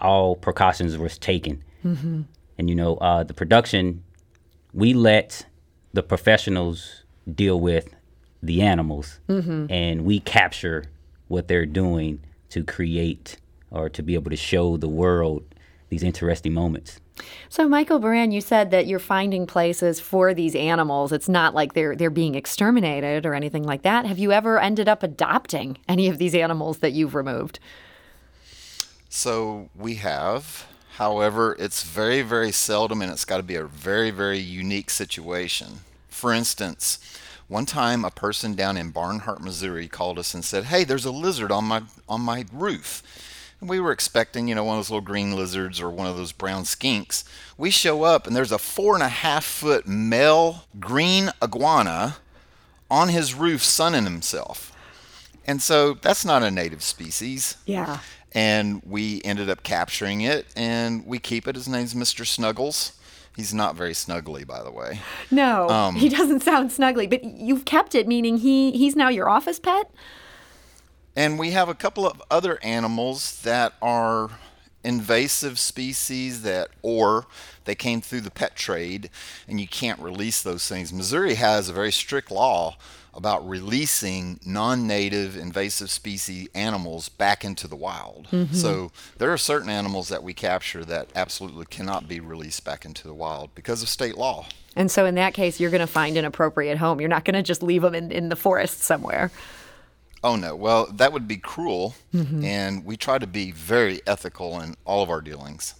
all 0.00 0.36
precautions 0.36 0.98
was 0.98 1.16
taken. 1.16 1.62
Mm-hmm. 1.84 2.22
And 2.58 2.68
you 2.68 2.74
know, 2.74 2.96
uh, 2.96 3.22
the 3.22 3.32
production, 3.32 4.02
we 4.74 4.92
let 4.92 5.46
the 5.92 6.02
professionals 6.02 7.04
deal 7.32 7.60
with 7.60 7.94
the 8.42 8.62
animals, 8.62 9.20
mm-hmm. 9.28 9.66
and 9.70 10.04
we 10.04 10.18
capture 10.18 10.84
what 11.28 11.46
they're 11.46 11.66
doing 11.66 12.20
to 12.50 12.64
create 12.64 13.36
or 13.70 13.88
to 13.88 14.02
be 14.02 14.14
able 14.14 14.30
to 14.30 14.36
show 14.36 14.76
the 14.76 14.88
world 14.88 15.44
these 15.88 16.02
interesting 16.02 16.52
moments. 16.52 17.00
So, 17.48 17.68
Michael 17.68 17.98
Baran, 17.98 18.32
you 18.32 18.40
said 18.40 18.70
that 18.70 18.86
you're 18.86 18.98
finding 18.98 19.46
places 19.46 20.00
for 20.00 20.32
these 20.34 20.54
animals. 20.54 21.12
It's 21.12 21.28
not 21.28 21.54
like 21.54 21.74
they're 21.74 21.94
they're 21.94 22.10
being 22.10 22.34
exterminated 22.34 23.26
or 23.26 23.34
anything 23.34 23.64
like 23.64 23.82
that. 23.82 24.06
Have 24.06 24.18
you 24.18 24.32
ever 24.32 24.58
ended 24.58 24.88
up 24.88 25.02
adopting 25.02 25.78
any 25.88 26.08
of 26.08 26.18
these 26.18 26.34
animals 26.34 26.78
that 26.78 26.92
you've 26.92 27.14
removed? 27.14 27.58
So 29.08 29.68
we 29.76 29.96
have. 29.96 30.66
However, 30.96 31.56
it's 31.58 31.82
very, 31.82 32.22
very 32.22 32.52
seldom, 32.52 33.02
and 33.02 33.10
it's 33.10 33.24
got 33.24 33.38
to 33.38 33.42
be 33.42 33.54
a 33.56 33.64
very, 33.64 34.10
very 34.10 34.38
unique 34.38 34.90
situation. 34.90 35.80
For 36.08 36.32
instance, 36.32 36.98
One 37.48 37.66
time, 37.66 38.02
a 38.02 38.10
person 38.10 38.54
down 38.54 38.78
in 38.78 38.92
Barnhart, 38.92 39.42
Missouri, 39.42 39.86
called 39.86 40.18
us 40.18 40.32
and 40.32 40.42
said, 40.42 40.64
"Hey, 40.64 40.84
there's 40.84 41.04
a 41.04 41.10
lizard 41.10 41.52
on 41.52 41.64
my 41.64 41.82
on 42.08 42.22
my 42.22 42.46
roof." 42.50 43.02
And 43.62 43.70
we 43.70 43.78
were 43.78 43.92
expecting, 43.92 44.48
you 44.48 44.56
know, 44.56 44.64
one 44.64 44.76
of 44.76 44.80
those 44.80 44.90
little 44.90 45.00
green 45.06 45.36
lizards 45.36 45.80
or 45.80 45.88
one 45.88 46.08
of 46.08 46.16
those 46.16 46.32
brown 46.32 46.64
skinks. 46.64 47.22
We 47.56 47.70
show 47.70 48.02
up 48.02 48.26
and 48.26 48.34
there's 48.34 48.50
a 48.50 48.58
four 48.58 48.94
and 48.94 49.04
a 49.04 49.08
half 49.08 49.44
foot 49.44 49.86
male 49.86 50.64
green 50.80 51.30
iguana 51.40 52.16
on 52.90 53.08
his 53.10 53.34
roof 53.34 53.62
sunning 53.62 54.02
himself. 54.02 54.76
And 55.46 55.62
so 55.62 55.94
that's 55.94 56.24
not 56.24 56.42
a 56.42 56.50
native 56.50 56.82
species. 56.82 57.56
Yeah. 57.64 58.00
And 58.32 58.82
we 58.84 59.22
ended 59.24 59.48
up 59.48 59.62
capturing 59.62 60.22
it 60.22 60.46
and 60.56 61.06
we 61.06 61.20
keep 61.20 61.46
it. 61.46 61.54
His 61.54 61.68
name's 61.68 61.94
Mr. 61.94 62.26
Snuggles. 62.26 62.98
He's 63.36 63.54
not 63.54 63.76
very 63.76 63.92
snuggly, 63.92 64.44
by 64.44 64.64
the 64.64 64.72
way. 64.72 65.02
No, 65.30 65.68
Um, 65.68 65.94
he 65.94 66.08
doesn't 66.08 66.40
sound 66.42 66.70
snuggly, 66.70 67.08
but 67.08 67.22
you've 67.22 67.64
kept 67.64 67.94
it, 67.94 68.08
meaning 68.08 68.38
he 68.38 68.72
he's 68.72 68.96
now 68.96 69.08
your 69.08 69.28
office 69.28 69.60
pet. 69.60 69.88
And 71.14 71.38
we 71.38 71.50
have 71.50 71.68
a 71.68 71.74
couple 71.74 72.06
of 72.06 72.22
other 72.30 72.58
animals 72.62 73.40
that 73.42 73.74
are 73.82 74.30
invasive 74.84 75.58
species 75.58 76.42
that 76.42 76.68
or 76.82 77.26
they 77.64 77.74
came 77.74 78.00
through 78.00 78.20
the 78.20 78.30
pet 78.30 78.56
trade 78.56 79.10
and 79.46 79.60
you 79.60 79.68
can't 79.68 80.00
release 80.00 80.42
those 80.42 80.66
things. 80.66 80.92
Missouri 80.92 81.34
has 81.34 81.68
a 81.68 81.72
very 81.72 81.92
strict 81.92 82.30
law 82.30 82.76
about 83.14 83.46
releasing 83.46 84.40
non-native 84.44 85.36
invasive 85.36 85.90
species 85.90 86.48
animals 86.54 87.10
back 87.10 87.44
into 87.44 87.68
the 87.68 87.76
wild. 87.76 88.26
Mm-hmm. 88.32 88.54
So 88.54 88.90
there 89.18 89.30
are 89.30 89.38
certain 89.38 89.68
animals 89.68 90.08
that 90.08 90.22
we 90.22 90.32
capture 90.32 90.82
that 90.86 91.08
absolutely 91.14 91.66
cannot 91.66 92.08
be 92.08 92.20
released 92.20 92.64
back 92.64 92.84
into 92.86 93.06
the 93.06 93.14
wild 93.14 93.54
because 93.54 93.82
of 93.82 93.90
state 93.90 94.16
law. 94.16 94.46
And 94.74 94.90
so 94.90 95.04
in 95.04 95.14
that 95.16 95.34
case, 95.34 95.60
you're 95.60 95.70
going 95.70 95.82
to 95.82 95.86
find 95.86 96.16
an 96.16 96.24
appropriate 96.24 96.78
home. 96.78 97.00
You're 97.00 97.10
not 97.10 97.26
going 97.26 97.34
to 97.34 97.42
just 97.42 97.62
leave 97.62 97.82
them 97.82 97.94
in, 97.94 98.10
in 98.10 98.30
the 98.30 98.36
forest 98.36 98.80
somewhere. 98.80 99.30
Oh 100.24 100.36
no. 100.36 100.54
Well, 100.54 100.86
that 100.92 101.12
would 101.12 101.26
be 101.26 101.36
cruel 101.36 101.94
and 102.44 102.84
we 102.84 102.96
try 102.96 103.18
to 103.18 103.26
be 103.26 103.50
very 103.50 104.00
ethical 104.06 104.60
in 104.60 104.76
all 104.84 105.02
of 105.02 105.10
our 105.10 105.20
dealings. 105.20 105.74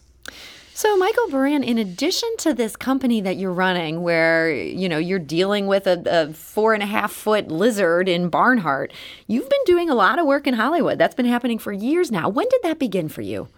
So, 0.74 0.96
Michael 0.96 1.28
Baran, 1.28 1.62
in 1.62 1.76
addition 1.76 2.34
to 2.38 2.54
this 2.54 2.76
company 2.76 3.20
that 3.20 3.36
you're 3.36 3.52
running, 3.52 4.02
where 4.02 4.50
you 4.50 4.88
know 4.88 4.96
you're 4.98 5.18
dealing 5.18 5.66
with 5.66 5.86
a, 5.86 6.02
a 6.06 6.32
four 6.32 6.72
and 6.72 6.82
a 6.82 6.86
half 6.86 7.12
foot 7.12 7.48
lizard 7.48 8.08
in 8.08 8.30
Barnhart, 8.30 8.92
you've 9.26 9.50
been 9.50 9.64
doing 9.66 9.90
a 9.90 9.94
lot 9.94 10.18
of 10.18 10.26
work 10.26 10.46
in 10.46 10.54
Hollywood. 10.54 10.98
That's 10.98 11.14
been 11.14 11.26
happening 11.26 11.58
for 11.58 11.72
years 11.72 12.10
now. 12.10 12.28
When 12.28 12.48
did 12.48 12.62
that 12.62 12.78
begin 12.78 13.10
for 13.10 13.20
you? 13.20 13.48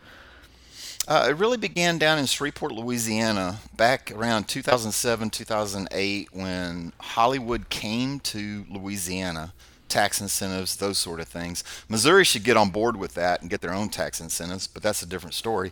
Uh, 1.06 1.26
it 1.30 1.36
really 1.36 1.56
began 1.56 1.98
down 1.98 2.18
in 2.18 2.26
Shreveport, 2.26 2.72
Louisiana, 2.72 3.60
back 3.76 4.10
around 4.10 4.48
2007, 4.48 5.30
2008, 5.30 6.28
when 6.32 6.92
Hollywood 6.98 7.68
came 7.68 8.20
to 8.20 8.64
Louisiana. 8.70 9.52
Tax 9.94 10.20
incentives, 10.20 10.74
those 10.74 10.98
sort 10.98 11.20
of 11.20 11.28
things. 11.28 11.62
Missouri 11.88 12.24
should 12.24 12.42
get 12.42 12.56
on 12.56 12.70
board 12.70 12.96
with 12.96 13.14
that 13.14 13.40
and 13.40 13.48
get 13.48 13.60
their 13.60 13.72
own 13.72 13.88
tax 13.88 14.20
incentives, 14.20 14.66
but 14.66 14.82
that's 14.82 15.02
a 15.02 15.06
different 15.06 15.34
story. 15.34 15.70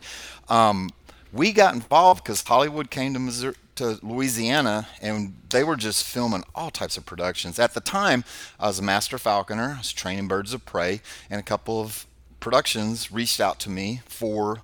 Um, 0.49 0.91
we 1.33 1.53
got 1.53 1.75
involved 1.75 2.23
because 2.23 2.41
Hollywood 2.41 2.89
came 2.89 3.15
to 3.15 3.19
Missouri, 3.19 3.57
to 3.75 3.99
Louisiana, 4.01 4.87
and 5.01 5.35
they 5.51 5.65
were 5.65 5.75
just 5.75 6.05
filming 6.05 6.45
all 6.55 6.71
types 6.71 6.97
of 6.97 7.05
productions. 7.05 7.59
At 7.59 7.75
the 7.75 7.81
time, 7.81 8.23
I 8.61 8.69
was 8.69 8.79
a 8.79 8.83
master 8.83 9.19
falconer. 9.19 9.73
I 9.75 9.79
was 9.79 9.93
training 9.93 10.29
birds 10.29 10.55
of 10.55 10.65
prey, 10.65 11.01
and 11.29 11.41
a 11.41 11.43
couple 11.43 11.81
of 11.81 12.07
productions 12.39 13.11
reached 13.11 13.41
out 13.41 13.59
to 13.59 13.71
me 13.71 14.03
for 14.07 14.63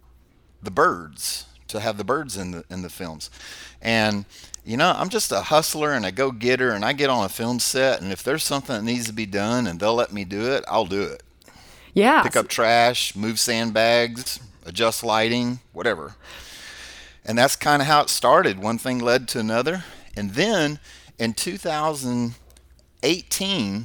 the 0.62 0.70
birds 0.70 1.46
to 1.68 1.80
have 1.80 1.96
the 1.98 2.04
birds 2.04 2.36
in 2.36 2.50
the 2.50 2.64
in 2.70 2.82
the 2.82 2.88
films 2.90 3.30
and 3.80 4.24
you 4.64 4.76
know 4.76 4.92
i'm 4.96 5.08
just 5.08 5.30
a 5.32 5.40
hustler 5.42 5.92
and 5.92 6.04
a 6.04 6.12
go-getter 6.12 6.70
and 6.70 6.84
i 6.84 6.92
get 6.92 7.08
on 7.10 7.24
a 7.24 7.28
film 7.28 7.58
set 7.58 8.00
and 8.00 8.12
if 8.12 8.22
there's 8.22 8.44
something 8.44 8.76
that 8.76 8.82
needs 8.84 9.06
to 9.06 9.12
be 9.12 9.26
done 9.26 9.66
and 9.66 9.80
they'll 9.80 9.94
let 9.94 10.12
me 10.12 10.24
do 10.24 10.52
it 10.52 10.64
i'll 10.68 10.86
do 10.86 11.02
it 11.02 11.22
Yeah. 11.94 12.22
pick 12.22 12.36
up 12.36 12.48
trash 12.48 13.14
move 13.16 13.38
sandbags 13.38 14.40
adjust 14.66 15.02
lighting 15.04 15.60
whatever 15.72 16.14
and 17.24 17.38
that's 17.38 17.56
kind 17.56 17.80
of 17.82 17.88
how 17.88 18.00
it 18.02 18.08
started 18.10 18.58
one 18.58 18.78
thing 18.78 18.98
led 18.98 19.28
to 19.28 19.38
another 19.38 19.84
and 20.16 20.32
then 20.32 20.78
in 21.18 21.32
2018 21.34 23.84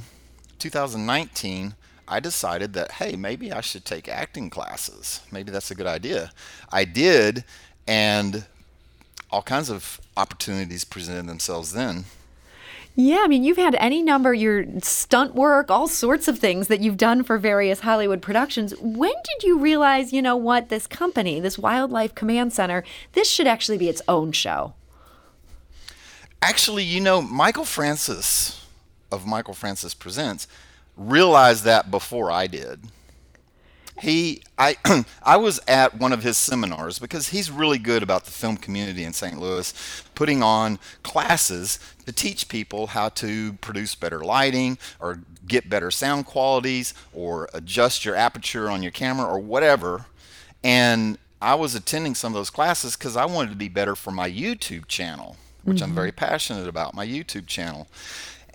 2019 0.58 1.74
I 2.06 2.20
decided 2.20 2.74
that, 2.74 2.92
hey, 2.92 3.16
maybe 3.16 3.50
I 3.50 3.62
should 3.62 3.86
take 3.86 4.10
acting 4.10 4.50
classes. 4.50 5.22
Maybe 5.32 5.50
that's 5.50 5.70
a 5.70 5.74
good 5.74 5.86
idea. 5.86 6.32
I 6.70 6.84
did, 6.84 7.44
and 7.86 8.46
all 9.30 9.42
kinds 9.42 9.70
of 9.70 10.00
opportunities 10.16 10.84
presented 10.84 11.26
themselves 11.26 11.72
then. 11.72 12.04
Yeah, 12.96 13.22
I 13.24 13.26
mean, 13.26 13.42
you've 13.42 13.56
had 13.56 13.74
any 13.76 14.02
number, 14.02 14.32
your 14.32 14.64
stunt 14.80 15.34
work, 15.34 15.68
all 15.68 15.88
sorts 15.88 16.28
of 16.28 16.38
things 16.38 16.68
that 16.68 16.80
you've 16.80 16.96
done 16.96 17.24
for 17.24 17.38
various 17.38 17.80
Hollywood 17.80 18.22
productions. 18.22 18.72
When 18.80 19.12
did 19.12 19.42
you 19.42 19.58
realize, 19.58 20.12
you 20.12 20.22
know 20.22 20.36
what, 20.36 20.68
this 20.68 20.86
company, 20.86 21.40
this 21.40 21.58
Wildlife 21.58 22.14
Command 22.14 22.52
Center, 22.52 22.84
this 23.12 23.28
should 23.28 23.48
actually 23.48 23.78
be 23.78 23.88
its 23.88 24.02
own 24.06 24.30
show? 24.30 24.74
Actually, 26.40 26.84
you 26.84 27.00
know, 27.00 27.20
Michael 27.20 27.64
Francis 27.64 28.64
of 29.10 29.26
Michael 29.26 29.54
Francis 29.54 29.92
Presents 29.92 30.46
realized 30.96 31.64
that 31.64 31.90
before 31.90 32.30
I 32.30 32.46
did. 32.46 32.80
He, 34.00 34.42
I, 34.58 34.76
I 35.22 35.36
was 35.36 35.60
at 35.68 35.98
one 35.98 36.12
of 36.12 36.22
his 36.22 36.36
seminars 36.36 36.98
because 36.98 37.28
he's 37.28 37.50
really 37.50 37.78
good 37.78 38.02
about 38.02 38.24
the 38.24 38.30
film 38.30 38.56
community 38.56 39.04
in 39.04 39.12
St. 39.12 39.38
Louis, 39.38 39.72
putting 40.14 40.42
on 40.42 40.78
classes 41.02 41.78
to 42.06 42.12
teach 42.12 42.48
people 42.48 42.88
how 42.88 43.08
to 43.10 43.54
produce 43.54 43.94
better 43.94 44.20
lighting 44.20 44.78
or 45.00 45.20
get 45.46 45.70
better 45.70 45.90
sound 45.90 46.26
qualities 46.26 46.94
or 47.12 47.48
adjust 47.54 48.04
your 48.04 48.14
aperture 48.14 48.68
on 48.68 48.82
your 48.82 48.92
camera 48.92 49.26
or 49.26 49.38
whatever. 49.38 50.06
And 50.62 51.18
I 51.40 51.54
was 51.54 51.74
attending 51.74 52.14
some 52.14 52.32
of 52.32 52.34
those 52.34 52.50
classes 52.50 52.96
because 52.96 53.16
I 53.16 53.26
wanted 53.26 53.50
to 53.50 53.56
be 53.56 53.68
better 53.68 53.94
for 53.94 54.10
my 54.10 54.30
YouTube 54.30 54.88
channel, 54.88 55.36
which 55.62 55.82
I'm 55.82 55.88
mm-hmm. 55.88 55.96
very 55.96 56.12
passionate 56.12 56.66
about, 56.66 56.94
my 56.94 57.06
YouTube 57.06 57.46
channel. 57.46 57.86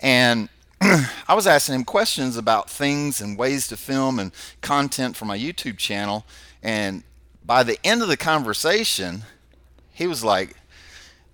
And 0.00 0.48
I 1.28 1.34
was 1.34 1.46
asking 1.46 1.74
him 1.74 1.84
questions 1.84 2.36
about 2.36 2.70
things 2.70 3.20
and 3.20 3.36
ways 3.36 3.68
to 3.68 3.76
film 3.76 4.18
and 4.18 4.32
content 4.62 5.14
for 5.16 5.26
my 5.26 5.36
YouTube 5.38 5.76
channel. 5.76 6.24
And 6.62 7.02
by 7.44 7.62
the 7.62 7.78
end 7.84 8.02
of 8.02 8.08
the 8.08 8.16
conversation, 8.16 9.22
he 9.92 10.06
was 10.06 10.24
like, 10.24 10.56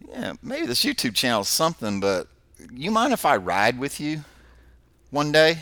Yeah, 0.09 0.33
maybe 0.43 0.67
this 0.67 0.85
YouTube 0.85 1.15
channel 1.15 1.43
is 1.43 1.49
something, 1.49 2.01
but 2.01 2.27
you 2.73 2.91
mind 2.91 3.13
if 3.13 3.25
I 3.25 3.37
ride 3.37 3.79
with 3.79 4.01
you 4.01 4.25
one 5.11 5.31
day? 5.31 5.59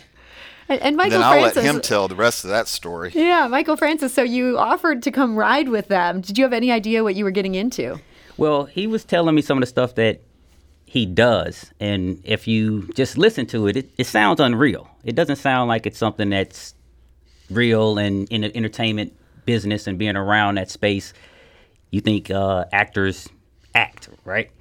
And, 0.69 0.81
and 0.81 0.97
Michael 0.97 1.19
then 1.19 1.23
I'll 1.23 1.33
Francis. 1.41 1.57
let 1.63 1.75
him 1.75 1.81
tell 1.83 2.09
the 2.09 2.17
rest 2.17 2.45
of 2.45 2.51
that 2.51 2.69
story. 2.69 3.13
yeah, 3.15 3.47
Michael 3.49 3.77
Francis. 3.77 4.15
So 4.15 4.23
you 4.23 4.59
offered 4.59 5.03
to 5.03 5.11
come 5.11 5.37
ride 5.37 5.69
with 5.69 5.89
them. 5.89 6.23
Did 6.23 6.39
you 6.39 6.45
have 6.45 6.55
any 6.55 6.73
idea 6.73 7.05
what 7.05 7.15
you 7.17 7.25
were 7.25 7.31
getting 7.31 7.55
into? 7.55 8.01
Well, 8.39 8.65
he 8.65 8.87
was 8.87 9.05
telling 9.05 9.35
me 9.35 9.43
some 9.43 9.59
of 9.59 9.61
the 9.61 9.67
stuff 9.67 9.95
that 9.97 10.23
he 10.95 11.07
does, 11.07 11.73
and 11.81 12.23
if 12.23 12.47
you 12.47 12.89
just 12.95 13.19
listen 13.19 13.47
to 13.47 13.67
it, 13.67 13.77
it, 13.77 13.91
it 13.99 14.07
sounds 14.07 14.39
unreal. 14.39 14.89
It 15.03 15.17
doesn't 15.17 15.37
sound 15.37 15.67
like 15.67 15.87
it's 15.87 15.99
something 15.99 16.31
that's 16.31 16.73
real 17.51 17.99
and 17.99 18.29
in 18.29 18.43
the 18.43 18.57
entertainment 18.57 19.13
business 19.45 19.89
and 19.89 19.99
being 19.99 20.15
around 20.15 20.55
that 20.55 20.71
space. 20.71 21.13
You 21.91 22.01
think 22.01 22.31
uh, 22.31 22.67
actors 22.71 23.29
act, 23.75 24.09
right? 24.25 24.53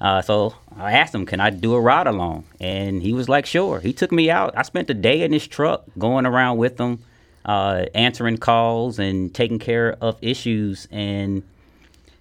Uh, 0.00 0.22
so 0.22 0.54
I 0.74 0.92
asked 0.92 1.14
him, 1.14 1.26
"Can 1.26 1.38
I 1.38 1.50
do 1.50 1.74
a 1.74 1.80
ride 1.82 2.06
along?" 2.06 2.44
And 2.58 3.02
he 3.02 3.12
was 3.12 3.28
like, 3.28 3.44
"Sure." 3.44 3.78
He 3.78 3.92
took 3.92 4.10
me 4.10 4.30
out. 4.30 4.56
I 4.56 4.62
spent 4.62 4.88
a 4.88 4.94
day 4.94 5.20
in 5.20 5.34
his 5.34 5.46
truck, 5.46 5.84
going 5.98 6.24
around 6.24 6.56
with 6.56 6.80
him, 6.80 7.00
uh, 7.44 7.84
answering 7.94 8.38
calls 8.38 8.98
and 8.98 9.34
taking 9.34 9.58
care 9.58 9.98
of 10.00 10.16
issues. 10.22 10.88
And 10.90 11.42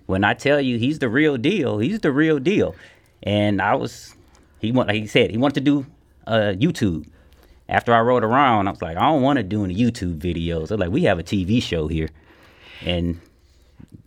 when 0.06 0.26
I 0.26 0.34
tell 0.34 0.60
you 0.60 0.78
he's 0.78 1.00
the 1.00 1.08
real 1.08 1.38
deal, 1.38 1.80
he's 1.80 2.02
the 2.02 2.12
real 2.12 2.40
deal. 2.40 2.76
And 3.24 3.62
I 3.62 3.76
was, 3.76 4.16
he 4.60 4.72
want, 4.72 4.90
like 4.90 5.02
he 5.02 5.08
said, 5.08 5.32
he 5.32 5.38
wanted 5.38 5.56
to 5.56 5.62
do 5.62 5.86
uh, 6.28 6.54
YouTube. 6.56 7.08
After 7.70 7.94
I 7.94 8.02
rode 8.02 8.24
around, 8.24 8.68
I 8.68 8.72
was 8.72 8.82
like, 8.82 8.98
I 8.98 9.02
don't 9.02 9.22
want 9.22 9.38
to 9.38 9.44
do 9.44 9.64
any 9.64 9.76
YouTube 9.76 10.20
videos. 10.20 10.68
They're 10.68 10.78
like, 10.78 10.92
we 10.92 11.04
have 11.04 11.18
a 11.18 11.24
TV 11.24 11.64
show 11.64 11.88
here, 11.88 12.10
and 12.86 13.20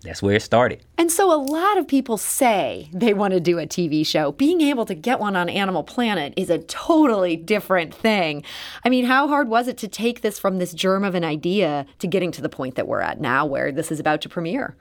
that's 0.03 0.23
where 0.23 0.37
it 0.37 0.43
started. 0.43 0.85
And 0.99 1.11
so 1.11 1.33
a 1.33 1.41
lot 1.41 1.79
of 1.79 1.89
people 1.89 2.19
say 2.19 2.89
they 2.93 3.15
want 3.15 3.33
to 3.33 3.41
do 3.41 3.59
a 3.59 3.67
TV 3.67 4.07
show. 4.07 4.33
Being 4.33 4.61
able 4.61 4.85
to 4.87 4.95
get 4.95 5.19
one 5.19 5.37
on 5.37 5.49
Animal 5.49 5.83
Planet 5.83 6.35
is 6.37 6.51
a 6.51 6.59
totally 6.59 7.35
different 7.37 7.95
thing. 7.95 8.45
I 8.85 8.89
mean, 8.89 9.07
how 9.07 9.27
hard 9.27 9.49
was 9.49 9.69
it 9.69 9.79
to 9.79 9.89
take 9.89 10.21
this 10.21 10.39
from 10.39 10.59
this 10.59 10.75
germ 10.75 11.03
of 11.03 11.15
an 11.15 11.25
idea 11.25 11.87
to 11.99 12.07
getting 12.07 12.31
to 12.33 12.43
the 12.43 12.49
point 12.49 12.75
that 12.77 12.87
we're 12.87 13.01
at 13.01 13.21
now 13.21 13.47
where 13.47 13.73
this 13.73 13.91
is 13.91 13.99
about 13.99 14.21
to 14.23 14.29
premiere? 14.29 14.77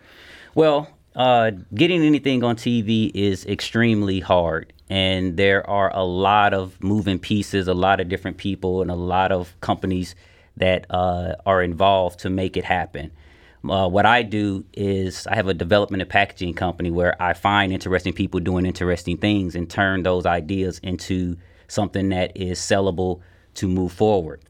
Well, 0.54 0.90
uh, 1.16 1.52
getting 1.74 2.04
anything 2.04 2.44
on 2.44 2.56
TV 2.56 3.10
is 3.14 3.46
extremely 3.46 4.20
hard, 4.20 4.74
and 4.90 5.38
there 5.38 5.68
are 5.70 5.96
a 5.96 6.04
lot 6.04 6.54
of 6.54 6.82
moving 6.84 7.20
pieces, 7.20 7.68
a 7.68 7.74
lot 7.74 8.00
of 8.00 8.10
different 8.10 8.38
people, 8.38 8.82
and 8.82 8.92
a 8.92 8.96
lot 8.96 9.32
of 9.32 9.60
companies 9.62 10.16
that 10.58 10.86
uh, 10.90 11.36
are 11.46 11.64
involved 11.64 12.20
to 12.20 12.30
make 12.30 12.58
it 12.58 12.66
happen. 12.66 13.12
Uh, 13.70 13.88
what 13.88 14.06
I 14.06 14.22
do 14.22 14.64
is 14.74 15.26
I 15.28 15.36
have 15.36 15.48
a 15.48 15.54
development 15.54 16.02
and 16.02 16.10
packaging 16.10 16.54
company 16.54 16.92
where 16.92 17.20
I 17.22 17.34
find 17.34 17.74
interesting 17.74 18.14
people 18.14 18.40
doing 18.40 18.66
interesting 18.66 19.18
things 19.18 19.56
and 19.56 19.70
turn 19.70 20.04
those 20.04 20.26
ideas 20.26 20.80
into 20.84 21.38
something 21.68 22.10
that 22.10 22.36
is 22.36 22.60
sellable 22.60 23.22
to 23.56 23.68
move 23.68 23.92
forward. 23.92 24.42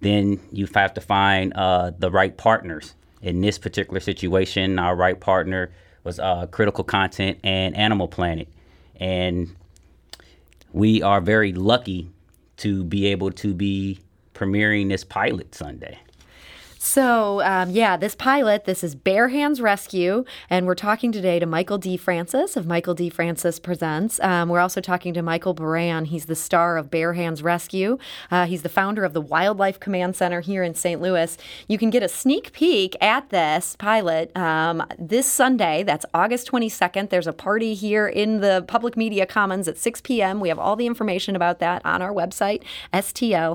Then 0.00 0.40
you 0.50 0.66
have 0.74 0.94
to 0.94 1.00
find 1.00 1.52
uh, 1.54 1.92
the 1.96 2.10
right 2.10 2.36
partners. 2.36 2.94
In 3.22 3.40
this 3.40 3.58
particular 3.58 4.00
situation, 4.00 4.78
our 4.78 4.94
right 4.94 5.18
partner 5.18 5.70
was 6.06 6.20
uh, 6.20 6.46
Critical 6.46 6.84
Content 6.84 7.38
and 7.44 7.76
Animal 7.76 8.08
Planet. 8.08 8.48
And 8.98 9.54
we 10.72 11.02
are 11.02 11.20
very 11.20 11.52
lucky 11.52 12.10
to 12.58 12.84
be 12.84 13.06
able 13.06 13.32
to 13.32 13.52
be 13.52 13.98
premiering 14.32 14.88
this 14.88 15.04
pilot 15.04 15.54
Sunday. 15.54 15.98
So, 16.78 17.40
um, 17.42 17.70
yeah, 17.70 17.96
this 17.96 18.14
pilot, 18.14 18.64
this 18.64 18.84
is 18.84 18.94
Bare 18.94 19.28
Hands 19.28 19.58
Rescue, 19.60 20.24
and 20.50 20.66
we're 20.66 20.74
talking 20.74 21.10
today 21.10 21.38
to 21.38 21.46
Michael 21.46 21.78
D. 21.78 21.96
Francis 21.96 22.54
of 22.54 22.66
Michael 22.66 22.94
D. 22.94 23.08
Francis 23.08 23.58
Presents. 23.58 24.20
Um, 24.20 24.50
we're 24.50 24.60
also 24.60 24.82
talking 24.82 25.14
to 25.14 25.22
Michael 25.22 25.54
Baran. 25.54 26.04
He's 26.06 26.26
the 26.26 26.34
star 26.34 26.76
of 26.76 26.90
Bare 26.90 27.14
Hands 27.14 27.42
Rescue. 27.42 27.98
Uh, 28.30 28.44
he's 28.46 28.60
the 28.62 28.68
founder 28.68 29.04
of 29.04 29.14
the 29.14 29.22
Wildlife 29.22 29.80
Command 29.80 30.16
Center 30.16 30.40
here 30.40 30.62
in 30.62 30.74
St. 30.74 31.00
Louis. 31.00 31.38
You 31.66 31.78
can 31.78 31.88
get 31.88 32.02
a 32.02 32.08
sneak 32.08 32.52
peek 32.52 32.94
at 33.02 33.30
this 33.30 33.74
pilot 33.78 34.36
um, 34.36 34.86
this 34.98 35.26
Sunday. 35.26 35.82
That's 35.82 36.04
August 36.12 36.50
22nd. 36.50 37.08
There's 37.08 37.26
a 37.26 37.32
party 37.32 37.72
here 37.74 38.06
in 38.06 38.40
the 38.40 38.64
Public 38.68 38.98
Media 38.98 39.24
Commons 39.24 39.66
at 39.66 39.78
6 39.78 40.02
p.m. 40.02 40.40
We 40.40 40.50
have 40.50 40.58
all 40.58 40.76
the 40.76 40.86
information 40.86 41.34
about 41.34 41.58
that 41.60 41.80
on 41.86 42.02
our 42.02 42.12
website, 42.12 42.62
stlpr.org. 42.92 43.54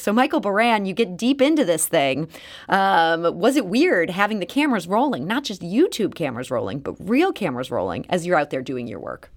So, 0.00 0.12
Michael 0.12 0.40
Baran, 0.40 0.86
you 0.86 0.92
get 0.92 1.16
deep 1.16 1.40
into 1.40 1.51
this 1.56 1.86
thing. 1.86 2.28
Um, 2.68 3.38
was 3.38 3.56
it 3.56 3.66
weird 3.66 4.10
having 4.10 4.38
the 4.38 4.46
cameras 4.46 4.86
rolling, 4.88 5.26
not 5.26 5.44
just 5.44 5.62
YouTube 5.62 6.14
cameras 6.14 6.50
rolling, 6.50 6.80
but 6.80 6.94
real 6.98 7.32
cameras 7.32 7.70
rolling 7.70 8.06
as 8.08 8.26
you're 8.26 8.38
out 8.38 8.50
there 8.50 8.62
doing 8.62 8.86
your 8.86 8.98
work? 8.98 9.30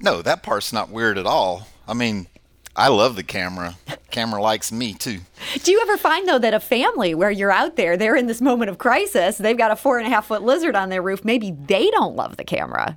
No, 0.00 0.22
that 0.22 0.42
part's 0.42 0.72
not 0.72 0.90
weird 0.90 1.18
at 1.18 1.26
all. 1.26 1.68
I 1.86 1.94
mean, 1.94 2.26
I 2.74 2.88
love 2.88 3.16
the 3.16 3.22
camera. 3.22 3.76
Camera 4.10 4.40
likes 4.40 4.72
me 4.72 4.94
too. 4.94 5.18
Do 5.62 5.72
you 5.72 5.80
ever 5.82 5.96
find 5.96 6.26
though 6.28 6.38
that 6.38 6.54
a 6.54 6.60
family 6.60 7.14
where 7.14 7.30
you're 7.30 7.50
out 7.50 7.76
there, 7.76 7.96
they're 7.96 8.16
in 8.16 8.26
this 8.26 8.40
moment 8.40 8.70
of 8.70 8.78
crisis, 8.78 9.38
they've 9.38 9.58
got 9.58 9.70
a 9.70 9.76
four 9.76 9.98
and 9.98 10.06
a 10.06 10.10
half 10.10 10.26
foot 10.26 10.42
lizard 10.42 10.76
on 10.76 10.88
their 10.88 11.02
roof, 11.02 11.24
maybe 11.24 11.50
they 11.50 11.90
don't 11.90 12.16
love 12.16 12.36
the 12.36 12.44
camera? 12.44 12.96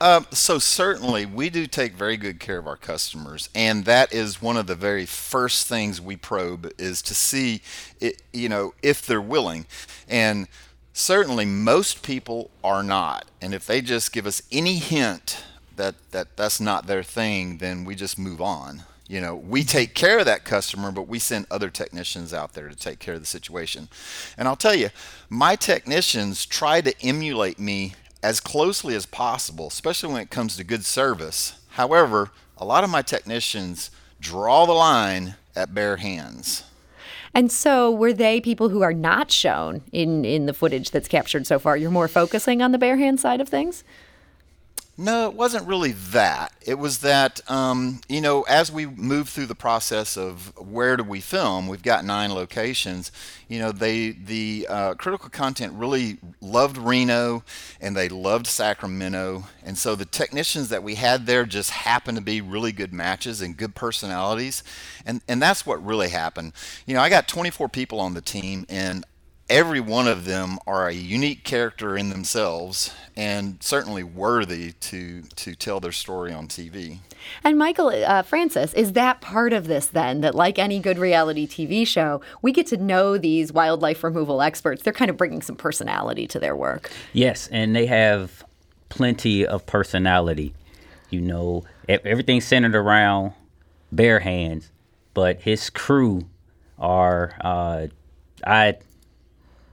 Um, 0.00 0.26
so 0.32 0.58
certainly 0.58 1.24
we 1.24 1.50
do 1.50 1.66
take 1.66 1.94
very 1.94 2.16
good 2.16 2.40
care 2.40 2.58
of 2.58 2.66
our 2.66 2.76
customers, 2.76 3.48
and 3.54 3.84
that 3.84 4.12
is 4.12 4.42
one 4.42 4.56
of 4.56 4.66
the 4.66 4.74
very 4.74 5.06
first 5.06 5.66
things 5.66 6.00
we 6.00 6.16
probe 6.16 6.72
is 6.78 7.00
to 7.02 7.14
see, 7.14 7.62
it, 8.00 8.20
you 8.32 8.48
know, 8.48 8.74
if 8.82 9.06
they're 9.06 9.20
willing, 9.20 9.66
and 10.08 10.48
certainly 10.92 11.44
most 11.44 12.02
people 12.02 12.50
are 12.62 12.82
not. 12.82 13.26
And 13.40 13.54
if 13.54 13.66
they 13.66 13.80
just 13.80 14.12
give 14.12 14.26
us 14.26 14.42
any 14.50 14.76
hint 14.76 15.42
that 15.76 15.94
that 16.10 16.36
that's 16.36 16.60
not 16.60 16.86
their 16.86 17.02
thing, 17.02 17.58
then 17.58 17.84
we 17.84 17.94
just 17.94 18.18
move 18.18 18.40
on. 18.40 18.82
You 19.06 19.20
know, 19.20 19.36
we 19.36 19.64
take 19.64 19.94
care 19.94 20.18
of 20.18 20.24
that 20.24 20.44
customer, 20.44 20.90
but 20.90 21.08
we 21.08 21.18
send 21.18 21.46
other 21.50 21.68
technicians 21.68 22.32
out 22.32 22.54
there 22.54 22.68
to 22.68 22.76
take 22.76 22.98
care 22.98 23.14
of 23.14 23.20
the 23.20 23.26
situation. 23.26 23.88
And 24.38 24.48
I'll 24.48 24.56
tell 24.56 24.74
you, 24.74 24.88
my 25.28 25.56
technicians 25.56 26.46
try 26.46 26.80
to 26.80 26.94
emulate 27.02 27.58
me 27.58 27.94
as 28.24 28.40
closely 28.40 28.94
as 28.94 29.04
possible, 29.04 29.66
especially 29.66 30.10
when 30.10 30.22
it 30.22 30.30
comes 30.30 30.56
to 30.56 30.64
good 30.64 30.82
service. 30.82 31.60
However, 31.72 32.30
a 32.56 32.64
lot 32.64 32.82
of 32.82 32.88
my 32.88 33.02
technicians 33.02 33.90
draw 34.18 34.64
the 34.64 34.72
line 34.72 35.34
at 35.54 35.74
bare 35.74 35.98
hands. 35.98 36.64
And 37.34 37.52
so, 37.52 37.90
were 37.90 38.14
they 38.14 38.40
people 38.40 38.70
who 38.70 38.80
are 38.80 38.94
not 38.94 39.30
shown 39.30 39.82
in 39.92 40.24
in 40.24 40.46
the 40.46 40.54
footage 40.54 40.90
that's 40.90 41.06
captured 41.06 41.46
so 41.46 41.58
far? 41.58 41.76
You're 41.76 41.90
more 41.90 42.08
focusing 42.08 42.62
on 42.62 42.72
the 42.72 42.78
bare 42.78 42.96
hand 42.96 43.20
side 43.20 43.42
of 43.42 43.48
things. 43.50 43.84
No, 44.96 45.28
it 45.28 45.34
wasn't 45.34 45.66
really 45.66 45.90
that. 45.90 46.52
It 46.62 46.78
was 46.78 46.98
that, 46.98 47.40
um, 47.50 48.00
you 48.08 48.20
know, 48.20 48.42
as 48.42 48.70
we 48.70 48.86
move 48.86 49.28
through 49.28 49.46
the 49.46 49.54
process 49.56 50.16
of 50.16 50.52
where 50.56 50.96
do 50.96 51.02
we 51.02 51.20
film, 51.20 51.66
we've 51.66 51.82
got 51.82 52.04
nine 52.04 52.32
locations. 52.32 53.10
You 53.48 53.58
know, 53.58 53.72
they 53.72 54.12
the 54.12 54.68
uh, 54.70 54.94
critical 54.94 55.28
content 55.30 55.72
really 55.72 56.18
loved 56.40 56.78
Reno 56.78 57.42
and 57.80 57.96
they 57.96 58.08
loved 58.08 58.46
Sacramento, 58.46 59.44
and 59.64 59.76
so 59.76 59.96
the 59.96 60.04
technicians 60.04 60.68
that 60.68 60.84
we 60.84 60.94
had 60.94 61.26
there 61.26 61.44
just 61.44 61.70
happened 61.70 62.16
to 62.16 62.22
be 62.22 62.40
really 62.40 62.70
good 62.70 62.92
matches 62.92 63.40
and 63.40 63.56
good 63.56 63.74
personalities, 63.74 64.62
and 65.04 65.22
and 65.26 65.42
that's 65.42 65.66
what 65.66 65.84
really 65.84 66.10
happened. 66.10 66.52
You 66.86 66.94
know, 66.94 67.00
I 67.00 67.08
got 67.08 67.26
24 67.26 67.68
people 67.68 67.98
on 67.98 68.14
the 68.14 68.20
team, 68.22 68.64
and 68.68 69.04
every 69.48 69.80
one 69.80 70.08
of 70.08 70.24
them 70.24 70.58
are 70.66 70.88
a 70.88 70.92
unique 70.92 71.44
character 71.44 71.96
in 71.96 72.10
themselves 72.10 72.92
and 73.16 73.62
certainly 73.62 74.02
worthy 74.02 74.72
to 74.72 75.22
to 75.36 75.54
tell 75.54 75.80
their 75.80 75.92
story 75.92 76.32
on 76.32 76.48
TV. 76.48 76.98
And 77.42 77.58
Michael 77.58 77.88
uh, 77.88 78.22
Francis, 78.22 78.74
is 78.74 78.92
that 78.92 79.20
part 79.20 79.52
of 79.52 79.66
this 79.66 79.86
then? 79.86 80.20
That 80.20 80.34
like 80.34 80.58
any 80.58 80.78
good 80.78 80.98
reality 80.98 81.46
TV 81.46 81.86
show, 81.86 82.20
we 82.42 82.52
get 82.52 82.66
to 82.68 82.76
know 82.76 83.16
these 83.16 83.52
wildlife 83.52 84.04
removal 84.04 84.42
experts. 84.42 84.82
They're 84.82 84.92
kind 84.92 85.10
of 85.10 85.16
bringing 85.16 85.42
some 85.42 85.56
personality 85.56 86.26
to 86.28 86.38
their 86.40 86.56
work. 86.56 86.90
Yes, 87.12 87.48
and 87.48 87.74
they 87.74 87.86
have 87.86 88.44
plenty 88.88 89.46
of 89.46 89.66
personality. 89.66 90.54
You 91.10 91.20
know, 91.20 91.64
everything's 91.88 92.44
centered 92.44 92.74
around 92.74 93.32
bare 93.92 94.20
hands, 94.20 94.70
but 95.14 95.40
his 95.40 95.70
crew 95.70 96.26
are 96.78 97.36
uh, 97.40 97.86
I 98.46 98.76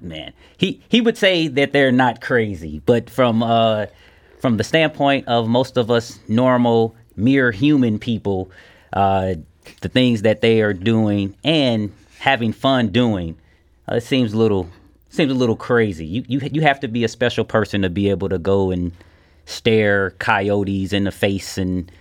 man, 0.02 0.34
he 0.58 0.82
he 0.90 1.02
would 1.02 1.18
say 1.18 1.48
that 1.48 1.72
they're 1.74 1.92
not 1.92 2.22
crazy, 2.22 2.82
but 2.86 3.10
from 3.10 3.44
uh, 3.44 3.86
from 4.40 4.58
the 4.58 4.64
standpoint 4.64 5.28
of 5.28 5.48
most 5.48 5.78
of 5.78 5.92
us 5.92 6.20
normal, 6.28 6.96
mere 7.16 7.52
human 7.52 8.00
people, 8.00 8.52
uh, 8.94 9.36
the 9.82 9.90
things 9.90 10.24
that 10.24 10.42
they 10.42 10.62
are 10.62 10.74
doing 10.74 11.36
and 11.44 11.92
having 12.20 12.52
fun 12.52 12.90
doing, 12.90 13.38
uh, 13.90 13.96
it 13.96 14.02
seems 14.02 14.34
a 14.34 14.38
little 14.38 14.70
seems 15.10 15.32
a 15.32 15.36
little 15.36 15.56
crazy. 15.56 16.06
You 16.06 16.24
you 16.28 16.50
you 16.52 16.62
have 16.62 16.80
to 16.82 16.88
be 16.88 17.04
a 17.04 17.08
special 17.08 17.46
person 17.46 17.82
to 17.84 17.90
be 17.90 18.10
able 18.10 18.30
to 18.30 18.40
go 18.40 18.72
and 18.72 18.92
stare 19.46 20.12
coyotes 20.12 20.94
in 20.94 21.04
the 21.04 21.12
face 21.12 21.58
and 21.58 21.92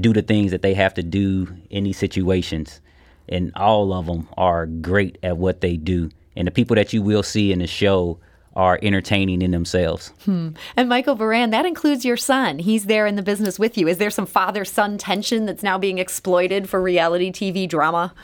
do 0.00 0.12
the 0.12 0.22
things 0.22 0.50
that 0.50 0.62
they 0.62 0.74
have 0.74 0.94
to 0.94 1.02
do 1.02 1.48
in 1.70 1.84
these 1.84 1.98
situations. 1.98 2.80
And 3.28 3.52
all 3.56 3.92
of 3.92 4.06
them 4.06 4.26
are 4.36 4.66
great 4.66 5.18
at 5.22 5.36
what 5.36 5.60
they 5.60 5.76
do 5.76 6.10
and 6.38 6.46
the 6.46 6.52
people 6.52 6.76
that 6.76 6.92
you 6.92 7.02
will 7.02 7.22
see 7.22 7.52
in 7.52 7.58
the 7.58 7.66
show 7.66 8.18
are 8.54 8.78
entertaining 8.82 9.42
in 9.42 9.50
themselves. 9.50 10.08
Hmm. 10.24 10.50
And 10.76 10.88
Michael 10.88 11.14
Baran, 11.14 11.50
that 11.50 11.66
includes 11.66 12.04
your 12.04 12.16
son. 12.16 12.60
He's 12.60 12.86
there 12.86 13.06
in 13.06 13.16
the 13.16 13.22
business 13.22 13.58
with 13.58 13.76
you. 13.76 13.86
Is 13.88 13.98
there 13.98 14.10
some 14.10 14.26
father 14.26 14.64
son 14.64 14.98
tension 14.98 15.46
that's 15.46 15.62
now 15.62 15.78
being 15.78 15.98
exploited 15.98 16.68
for 16.68 16.80
reality 16.80 17.30
TV 17.30 17.68
drama? 17.68 18.14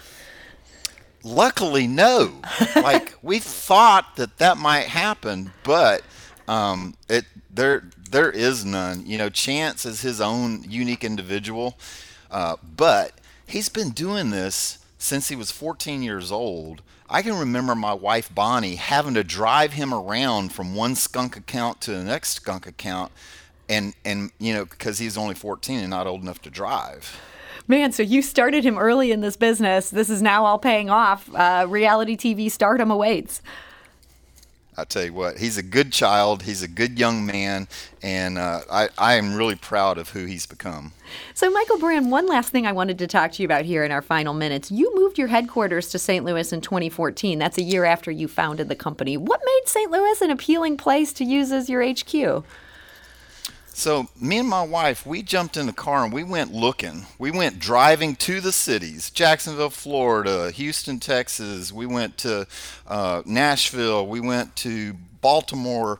Luckily, 1.23 1.87
no. 1.87 2.41
like 2.77 3.15
we 3.23 3.39
thought 3.39 4.17
that 4.17 4.39
that 4.39 4.59
might 4.59 4.87
happen, 4.87 5.53
but 5.63 6.03
um, 6.49 6.95
it 7.09 7.25
there 7.51 7.85
there 8.11 8.31
is 8.31 8.65
none. 8.65 9.07
You 9.07 9.19
know, 9.19 9.29
Chance 9.29 9.85
is 9.87 10.03
his 10.03 10.21
own 10.21 10.65
unique 10.69 11.05
individual, 11.05 11.79
uh, 12.31 12.57
but 12.77 13.13
he's 13.47 13.69
been 13.69 13.91
doing 13.91 14.31
this 14.31 14.79
since 14.99 15.29
he 15.29 15.37
was 15.37 15.51
14 15.51 16.03
years 16.03 16.31
old 16.31 16.83
I 17.15 17.23
can 17.23 17.39
remember 17.39 17.77
my 17.77 17.95
wife 17.95 18.35
Bonnie 18.35 18.75
having 18.75 19.15
to 19.15 19.23
drive 19.23 19.75
him 19.75 19.95
around 19.95 20.53
from 20.53 20.75
one 20.75 20.97
skunk 20.97 21.37
account 21.37 21.81
to 21.83 21.93
the 21.93 22.03
next 22.03 22.31
skunk 22.31 22.67
account, 22.67 23.13
and 23.69 23.95
and 24.05 24.33
you 24.41 24.53
know 24.53 24.65
because 24.65 24.99
he's 24.99 25.17
only 25.17 25.37
14 25.37 25.79
and 25.79 25.91
not 25.91 26.09
old 26.09 26.23
enough 26.23 26.43
to 26.43 26.51
drive. 26.51 27.21
Man, 27.69 27.93
so 27.93 28.03
you 28.03 28.21
started 28.21 28.65
him 28.65 28.77
early 28.77 29.13
in 29.13 29.21
this 29.21 29.37
business. 29.37 29.91
This 29.91 30.11
is 30.11 30.23
now 30.23 30.45
all 30.45 30.59
paying 30.59 30.91
off. 30.91 31.33
Uh, 31.33 31.67
reality 31.69 32.17
TV 32.17 32.51
stardom 32.51 32.91
awaits. 32.91 33.43
I 34.77 34.85
tell 34.85 35.05
you 35.05 35.13
what, 35.13 35.39
he's 35.39 35.57
a 35.57 35.63
good 35.63 35.93
child. 35.93 36.43
He's 36.43 36.63
a 36.63 36.69
good 36.69 36.99
young 36.99 37.25
man, 37.25 37.69
and 38.03 38.39
uh, 38.39 38.61
I, 38.71 38.89
I 38.99 39.15
am 39.15 39.37
really 39.37 39.55
proud 39.55 39.99
of 39.99 40.11
who 40.11 40.25
he's 40.25 40.47
become. 40.47 40.93
So, 41.33 41.49
Michael 41.51 41.79
Baran, 41.79 42.11
one 42.11 42.27
last 42.27 42.51
thing 42.51 42.67
I 42.67 42.73
wanted 42.73 42.99
to 42.99 43.07
talk 43.07 43.33
to 43.33 43.43
you 43.43 43.47
about 43.47 43.65
here 43.65 43.85
in 43.85 43.93
our 43.93 44.03
final 44.03 44.35
minutes. 44.35 44.73
You 44.73 44.93
moved 44.97 45.17
your 45.17 45.29
headquarters 45.29 45.91
to 45.91 45.99
St. 45.99 46.25
Louis 46.25 46.53
in 46.53 46.61
2014. 46.61 47.39
That's 47.39 47.59
a 47.59 47.63
year 47.63 47.85
after 47.85 48.11
you 48.11 48.27
founded 48.27 48.69
the 48.69 48.75
company. 48.75 49.17
What 49.17 49.41
made 49.45 49.69
St. 49.69 49.93
Louis 49.93 50.21
an 50.21 50.31
appealing 50.31 50.77
place 50.77 51.13
to 51.15 51.25
use 51.25 51.53
as 51.53 51.69
your 51.69 51.85
HQ? 51.85 52.45
So 53.77 54.07
me 54.21 54.39
and 54.39 54.49
my 54.49 54.63
wife, 54.63 55.05
we 55.05 55.21
jumped 55.21 55.57
in 55.57 55.67
the 55.67 55.73
car 55.73 56.05
and 56.05 56.13
we 56.13 56.23
went 56.23 56.53
looking. 56.53 57.07
We 57.19 57.33
went 57.33 57.59
driving 57.59 58.15
to 58.17 58.41
the 58.41 58.53
cities: 58.53 59.11
Jacksonville, 59.11 59.69
Florida, 59.69 60.53
Houston, 60.53 61.01
Texas. 61.01 61.73
We 61.73 61.85
went 61.85 62.17
to 62.19 62.47
uh, 62.87 63.23
Nashville. 63.27 64.07
We 64.07 64.21
went 64.21 64.55
to 64.57 64.95
Baltimore. 65.21 65.99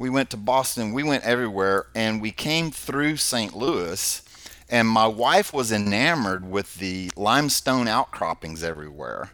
We 0.00 0.10
went 0.10 0.30
to 0.30 0.36
Boston. 0.36 0.92
We 0.92 1.04
went 1.04 1.22
everywhere, 1.22 1.86
and 1.94 2.20
we 2.20 2.32
came 2.32 2.72
through 2.72 3.18
St. 3.18 3.56
Louis. 3.56 4.20
And 4.68 4.88
my 4.88 5.06
wife 5.06 5.52
was 5.52 5.70
enamored 5.70 6.50
with 6.50 6.74
the 6.76 7.12
limestone 7.14 7.86
outcroppings 7.86 8.64
everywhere 8.64 9.30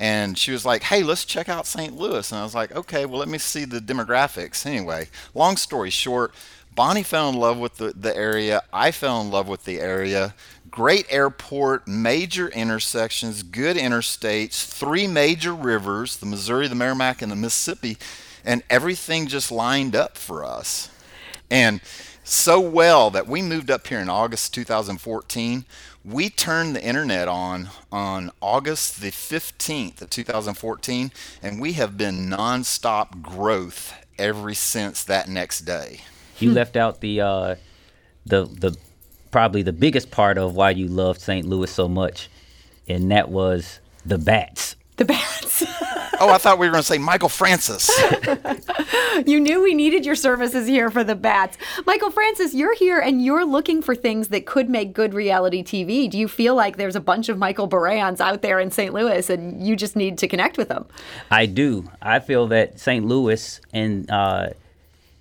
and 0.00 0.38
she 0.38 0.52
was 0.52 0.64
like, 0.64 0.84
"Hey, 0.84 1.02
let's 1.02 1.24
check 1.24 1.48
out 1.48 1.66
St. 1.66 1.92
Louis." 1.96 2.30
And 2.30 2.40
I 2.40 2.44
was 2.44 2.54
like, 2.54 2.70
"Okay, 2.70 3.04
well, 3.04 3.18
let 3.18 3.26
me 3.28 3.36
see 3.36 3.64
the 3.64 3.80
demographics." 3.80 4.64
Anyway, 4.64 5.08
long 5.34 5.56
story 5.56 5.90
short, 5.90 6.32
Bonnie 6.78 7.02
fell 7.02 7.28
in 7.28 7.34
love 7.34 7.58
with 7.58 7.78
the, 7.78 7.92
the 7.92 8.16
area. 8.16 8.62
I 8.72 8.92
fell 8.92 9.20
in 9.20 9.32
love 9.32 9.48
with 9.48 9.64
the 9.64 9.80
area. 9.80 10.32
Great 10.70 11.06
airport, 11.10 11.88
major 11.88 12.46
intersections, 12.50 13.42
good 13.42 13.76
interstates, 13.76 14.64
three 14.64 15.08
major 15.08 15.52
rivers 15.52 16.18
the 16.18 16.26
Missouri, 16.26 16.68
the 16.68 16.76
Meramec, 16.76 17.20
and 17.20 17.32
the 17.32 17.36
Mississippi. 17.36 17.98
And 18.44 18.62
everything 18.70 19.26
just 19.26 19.50
lined 19.50 19.96
up 19.96 20.16
for 20.16 20.44
us. 20.44 20.88
And 21.50 21.80
so 22.22 22.60
well 22.60 23.10
that 23.10 23.26
we 23.26 23.42
moved 23.42 23.72
up 23.72 23.88
here 23.88 23.98
in 23.98 24.08
August 24.08 24.54
2014. 24.54 25.64
We 26.04 26.30
turned 26.30 26.76
the 26.76 26.84
internet 26.84 27.26
on 27.26 27.70
on 27.90 28.30
August 28.40 29.00
the 29.00 29.10
15th 29.10 30.00
of 30.00 30.10
2014, 30.10 31.10
and 31.42 31.60
we 31.60 31.72
have 31.72 31.98
been 31.98 32.30
nonstop 32.30 33.20
growth 33.20 33.92
ever 34.16 34.54
since 34.54 35.02
that 35.02 35.28
next 35.28 35.62
day. 35.62 36.02
You 36.40 36.52
left 36.52 36.76
out 36.76 37.00
the 37.00 37.20
uh, 37.20 37.54
the 38.26 38.44
the 38.44 38.76
probably 39.30 39.62
the 39.62 39.72
biggest 39.72 40.10
part 40.10 40.38
of 40.38 40.54
why 40.54 40.70
you 40.70 40.88
loved 40.88 41.20
St. 41.20 41.46
Louis 41.46 41.70
so 41.70 41.88
much, 41.88 42.28
and 42.88 43.10
that 43.10 43.28
was 43.28 43.80
the 44.04 44.18
bats. 44.18 44.76
The 44.96 45.04
bats. 45.04 45.62
oh, 46.20 46.30
I 46.30 46.38
thought 46.38 46.58
we 46.58 46.66
were 46.66 46.72
going 46.72 46.82
to 46.82 46.86
say 46.86 46.98
Michael 46.98 47.28
Francis. 47.28 47.88
you 49.26 49.38
knew 49.38 49.62
we 49.62 49.74
needed 49.74 50.04
your 50.04 50.16
services 50.16 50.66
here 50.66 50.90
for 50.90 51.04
the 51.04 51.14
bats. 51.14 51.56
Michael 51.86 52.10
Francis, 52.10 52.52
you're 52.52 52.74
here 52.74 52.98
and 52.98 53.24
you're 53.24 53.44
looking 53.44 53.80
for 53.80 53.94
things 53.94 54.28
that 54.28 54.44
could 54.44 54.68
make 54.68 54.92
good 54.92 55.14
reality 55.14 55.62
TV. 55.62 56.10
Do 56.10 56.18
you 56.18 56.26
feel 56.26 56.56
like 56.56 56.78
there's 56.78 56.96
a 56.96 57.00
bunch 57.00 57.28
of 57.28 57.38
Michael 57.38 57.68
Barans 57.68 58.20
out 58.20 58.42
there 58.42 58.58
in 58.58 58.72
St. 58.72 58.92
Louis 58.92 59.30
and 59.30 59.64
you 59.64 59.76
just 59.76 59.94
need 59.94 60.18
to 60.18 60.26
connect 60.26 60.58
with 60.58 60.68
them? 60.68 60.86
I 61.30 61.46
do. 61.46 61.88
I 62.02 62.18
feel 62.18 62.48
that 62.48 62.80
St. 62.80 63.06
Louis 63.06 63.60
and 63.72 64.10
uh, 64.10 64.48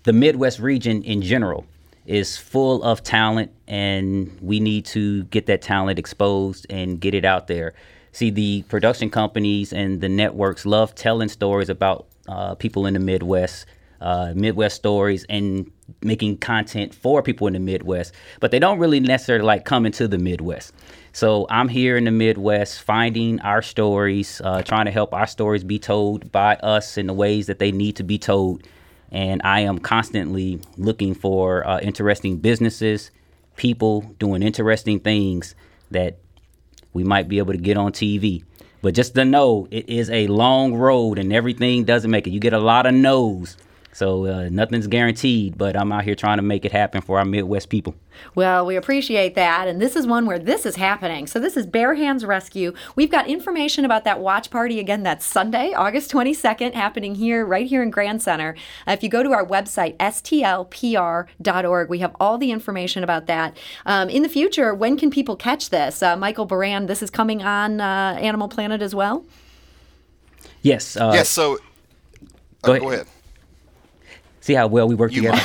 the 0.07 0.13
Midwest 0.13 0.59
region 0.59 1.03
in 1.03 1.21
general 1.21 1.65
is 2.05 2.37
full 2.37 2.81
of 2.83 3.03
talent, 3.03 3.51
and 3.67 4.35
we 4.41 4.59
need 4.59 4.85
to 4.85 5.23
get 5.25 5.45
that 5.47 5.61
talent 5.61 5.99
exposed 5.99 6.65
and 6.69 6.99
get 6.99 7.13
it 7.13 7.25
out 7.25 7.47
there 7.47 7.73
see 8.17 8.31
the 8.31 8.63
production 8.63 9.11
companies 9.11 9.71
and 9.71 10.01
the 10.01 10.09
networks 10.09 10.65
love 10.65 10.95
telling 10.95 11.29
stories 11.29 11.69
about 11.69 12.07
uh, 12.27 12.55
people 12.55 12.87
in 12.87 12.95
the 12.95 12.99
Midwest, 12.99 13.67
uh, 14.01 14.33
Midwest 14.35 14.75
stories, 14.75 15.23
and 15.29 15.71
making 16.01 16.37
content 16.37 16.95
for 16.95 17.21
people 17.21 17.45
in 17.45 17.53
the 17.53 17.59
Midwest. 17.59 18.13
But 18.39 18.49
they 18.49 18.57
don't 18.57 18.79
really 18.79 18.99
necessarily 18.99 19.45
like 19.45 19.65
coming 19.65 19.91
to 19.93 20.07
the 20.07 20.17
Midwest. 20.17 20.73
So 21.13 21.45
I'm 21.51 21.69
here 21.69 21.95
in 21.95 22.05
the 22.05 22.11
Midwest, 22.11 22.81
finding 22.81 23.39
our 23.41 23.61
stories, 23.61 24.41
uh, 24.43 24.63
trying 24.63 24.85
to 24.85 24.91
help 24.91 25.13
our 25.13 25.27
stories 25.27 25.63
be 25.63 25.77
told 25.77 26.31
by 26.31 26.55
us 26.55 26.97
in 26.97 27.05
the 27.05 27.13
ways 27.13 27.45
that 27.45 27.59
they 27.59 27.71
need 27.71 27.95
to 27.97 28.03
be 28.03 28.17
told. 28.17 28.63
And 29.11 29.41
I 29.43 29.61
am 29.61 29.79
constantly 29.79 30.59
looking 30.77 31.13
for 31.13 31.65
uh, 31.65 31.79
interesting 31.79 32.37
businesses, 32.37 33.11
people 33.55 34.01
doing 34.19 34.43
interesting 34.43 34.99
things 34.99 35.55
that 35.91 36.17
we 36.93 37.03
might 37.03 37.27
be 37.27 37.37
able 37.37 37.53
to 37.53 37.59
get 37.59 37.77
on 37.77 37.91
TV. 37.91 38.43
But 38.81 38.93
just 38.93 39.15
to 39.15 39.25
know, 39.25 39.67
it 39.71 39.89
is 39.89 40.09
a 40.09 40.27
long 40.27 40.75
road 40.75 41.17
and 41.19 41.33
everything 41.33 41.83
doesn't 41.83 42.11
make 42.11 42.27
it. 42.27 42.31
You 42.31 42.39
get 42.39 42.53
a 42.53 42.59
lot 42.59 42.85
of 42.85 42.93
no's 42.93 43.57
so 43.97 44.27
uh, 44.27 44.47
nothing's 44.51 44.85
guaranteed, 44.85 45.57
but 45.57 45.75
I'm 45.75 45.91
out 45.91 46.03
here 46.03 46.13
trying 46.13 46.37
to 46.37 46.43
make 46.43 46.65
it 46.65 46.71
happen 46.71 47.01
for 47.01 47.17
our 47.17 47.25
Midwest 47.25 47.69
people. 47.69 47.95
Well, 48.35 48.63
we 48.63 48.75
appreciate 48.75 49.33
that. 49.33 49.67
And 49.67 49.81
this 49.81 49.95
is 49.95 50.05
one 50.05 50.27
where 50.27 50.37
this 50.37 50.67
is 50.67 50.75
happening. 50.75 51.25
So 51.25 51.39
this 51.39 51.57
is 51.57 51.65
Bare 51.65 51.95
Hands 51.95 52.23
Rescue. 52.23 52.75
We've 52.95 53.09
got 53.09 53.27
information 53.27 53.85
about 53.85 54.03
that 54.03 54.19
watch 54.19 54.51
party 54.51 54.79
again 54.79 55.01
that's 55.01 55.25
Sunday, 55.25 55.73
August 55.73 56.11
22nd, 56.11 56.75
happening 56.75 57.15
here, 57.15 57.43
right 57.43 57.65
here 57.65 57.81
in 57.81 57.89
Grand 57.89 58.21
Center. 58.21 58.55
Uh, 58.87 58.91
if 58.91 59.01
you 59.01 59.09
go 59.09 59.23
to 59.23 59.31
our 59.31 59.43
website, 59.43 59.97
stlpr.org, 59.97 61.89
we 61.89 61.97
have 61.97 62.15
all 62.19 62.37
the 62.37 62.51
information 62.51 63.03
about 63.03 63.25
that. 63.25 63.57
Um, 63.87 64.09
in 64.09 64.21
the 64.21 64.29
future, 64.29 64.75
when 64.75 64.99
can 64.99 65.09
people 65.09 65.35
catch 65.35 65.71
this? 65.71 66.03
Uh, 66.03 66.15
Michael 66.15 66.45
Baran, 66.45 66.85
this 66.85 67.01
is 67.01 67.09
coming 67.09 67.41
on 67.41 67.81
uh, 67.81 68.15
Animal 68.21 68.47
Planet 68.47 68.83
as 68.83 68.93
well? 68.93 69.25
Yes. 70.61 70.95
Uh, 70.95 71.13
yes, 71.15 71.29
so 71.29 71.57
go 72.61 72.73
ahead. 72.73 72.81
Go 72.83 72.91
ahead. 72.91 73.07
See 74.47 74.53
how 74.53 74.67
well 74.67 74.87
we 74.87 74.95
work 74.95 75.11
you 75.11 75.23
together. 75.23 75.41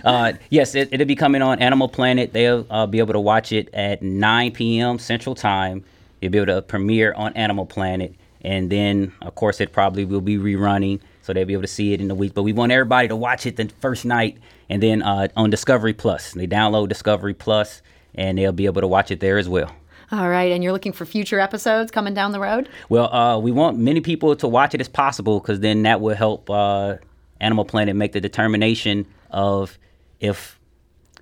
uh, 0.04 0.32
yes, 0.50 0.74
it, 0.74 0.90
will 0.90 1.04
be 1.04 1.14
coming 1.14 1.40
on 1.40 1.60
Animal 1.60 1.88
Planet. 1.88 2.32
They'll 2.32 2.66
uh, 2.68 2.84
be 2.84 2.98
able 2.98 3.12
to 3.12 3.20
watch 3.20 3.52
it 3.52 3.72
at 3.72 4.02
9 4.02 4.50
p.m. 4.50 4.98
Central 4.98 5.36
Time. 5.36 5.84
You'll 6.20 6.32
be 6.32 6.38
able 6.38 6.52
to 6.52 6.62
premiere 6.62 7.12
on 7.12 7.32
Animal 7.34 7.64
Planet, 7.64 8.12
and 8.42 8.70
then 8.70 9.12
of 9.22 9.36
course 9.36 9.60
it 9.60 9.70
probably 9.70 10.04
will 10.04 10.20
be 10.20 10.36
rerunning, 10.36 10.98
so 11.22 11.32
they'll 11.32 11.44
be 11.44 11.52
able 11.52 11.62
to 11.62 11.68
see 11.68 11.92
it 11.92 12.00
in 12.00 12.08
the 12.08 12.14
week. 12.16 12.34
But 12.34 12.42
we 12.42 12.52
want 12.52 12.72
everybody 12.72 13.06
to 13.06 13.14
watch 13.14 13.46
it 13.46 13.54
the 13.54 13.70
first 13.78 14.04
night, 14.04 14.36
and 14.68 14.82
then 14.82 15.00
uh, 15.00 15.28
on 15.36 15.48
Discovery 15.48 15.92
Plus. 15.92 16.32
They 16.32 16.48
download 16.48 16.88
Discovery 16.88 17.34
Plus, 17.34 17.82
and 18.16 18.36
they'll 18.36 18.50
be 18.50 18.66
able 18.66 18.80
to 18.80 18.88
watch 18.88 19.12
it 19.12 19.20
there 19.20 19.38
as 19.38 19.48
well. 19.48 19.70
All 20.10 20.28
right, 20.28 20.50
and 20.50 20.64
you're 20.64 20.72
looking 20.72 20.92
for 20.92 21.06
future 21.06 21.38
episodes 21.38 21.92
coming 21.92 22.14
down 22.14 22.32
the 22.32 22.40
road? 22.40 22.68
Well, 22.88 23.14
uh, 23.14 23.38
we 23.38 23.52
want 23.52 23.78
many 23.78 24.00
people 24.00 24.34
to 24.34 24.48
watch 24.48 24.74
it 24.74 24.80
as 24.80 24.88
possible 24.88 25.38
because 25.38 25.60
then 25.60 25.84
that 25.84 26.00
will 26.00 26.16
help 26.16 26.50
uh, 26.50 26.96
Animal 27.40 27.64
Planet 27.64 27.96
make 27.96 28.12
the 28.12 28.20
determination 28.20 29.06
of 29.30 29.78
if 30.20 30.58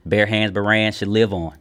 Bare 0.05 0.27
Hands 0.27 0.51
Baran 0.53 0.93
should 0.93 1.09
live 1.09 1.33
on. 1.33 1.57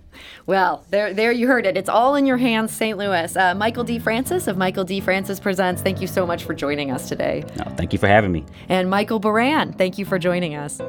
Well, 0.46 0.86
there, 0.92 1.14
there 1.14 1.32
you 1.32 1.48
heard 1.48 1.66
it. 1.66 1.76
It's 1.76 1.90
all 1.90 2.16
in 2.16 2.26
your 2.26 2.38
hands, 2.38 2.72
St. 2.72 2.98
Louis. 2.98 3.36
Uh, 3.36 3.56
Michael 3.56 3.84
D. 3.84 4.00
Francis 4.00 4.48
of 4.48 4.58
Michael 4.58 4.84
D. 4.84 5.00
Francis 5.00 5.40
Presents. 5.40 5.82
Thank 5.82 6.02
you 6.02 6.08
so 6.08 6.26
much 6.26 6.44
for 6.44 6.54
joining 6.54 6.92
us 6.92 7.10
today. 7.10 7.44
No, 7.58 7.64
thank 7.76 7.94
you 7.94 8.00
for 8.00 8.08
having 8.08 8.32
me. 8.32 8.46
And 8.70 8.90
Michael 8.90 9.20
Baran, 9.20 9.74
thank 9.74 9.98
you 9.98 10.06
for 10.06 10.20
joining 10.20 10.56
us. 10.56 10.80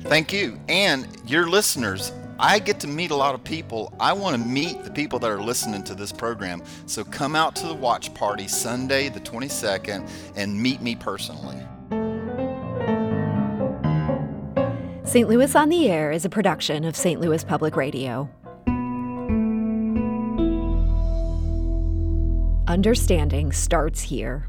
Thank 0.00 0.32
you, 0.32 0.60
and 0.68 1.06
your 1.26 1.48
listeners. 1.48 2.12
I 2.38 2.58
get 2.58 2.80
to 2.80 2.88
meet 2.88 3.12
a 3.12 3.16
lot 3.16 3.34
of 3.34 3.44
people. 3.44 3.94
I 4.00 4.12
want 4.12 4.36
to 4.36 4.48
meet 4.48 4.82
the 4.82 4.90
people 4.90 5.20
that 5.20 5.30
are 5.30 5.40
listening 5.40 5.84
to 5.84 5.94
this 5.94 6.10
program. 6.10 6.62
So 6.86 7.04
come 7.04 7.36
out 7.36 7.54
to 7.56 7.66
the 7.68 7.74
watch 7.74 8.12
party 8.12 8.48
Sunday, 8.48 9.08
the 9.08 9.20
22nd, 9.20 10.10
and 10.34 10.60
meet 10.60 10.82
me 10.82 10.96
personally. 10.96 11.62
St. 15.14 15.28
Louis 15.28 15.54
on 15.54 15.68
the 15.68 15.88
Air 15.88 16.10
is 16.10 16.24
a 16.24 16.28
production 16.28 16.84
of 16.84 16.96
St. 16.96 17.20
Louis 17.20 17.44
Public 17.44 17.76
Radio. 17.76 18.28
Understanding 22.66 23.52
starts 23.52 24.02
here. 24.02 24.48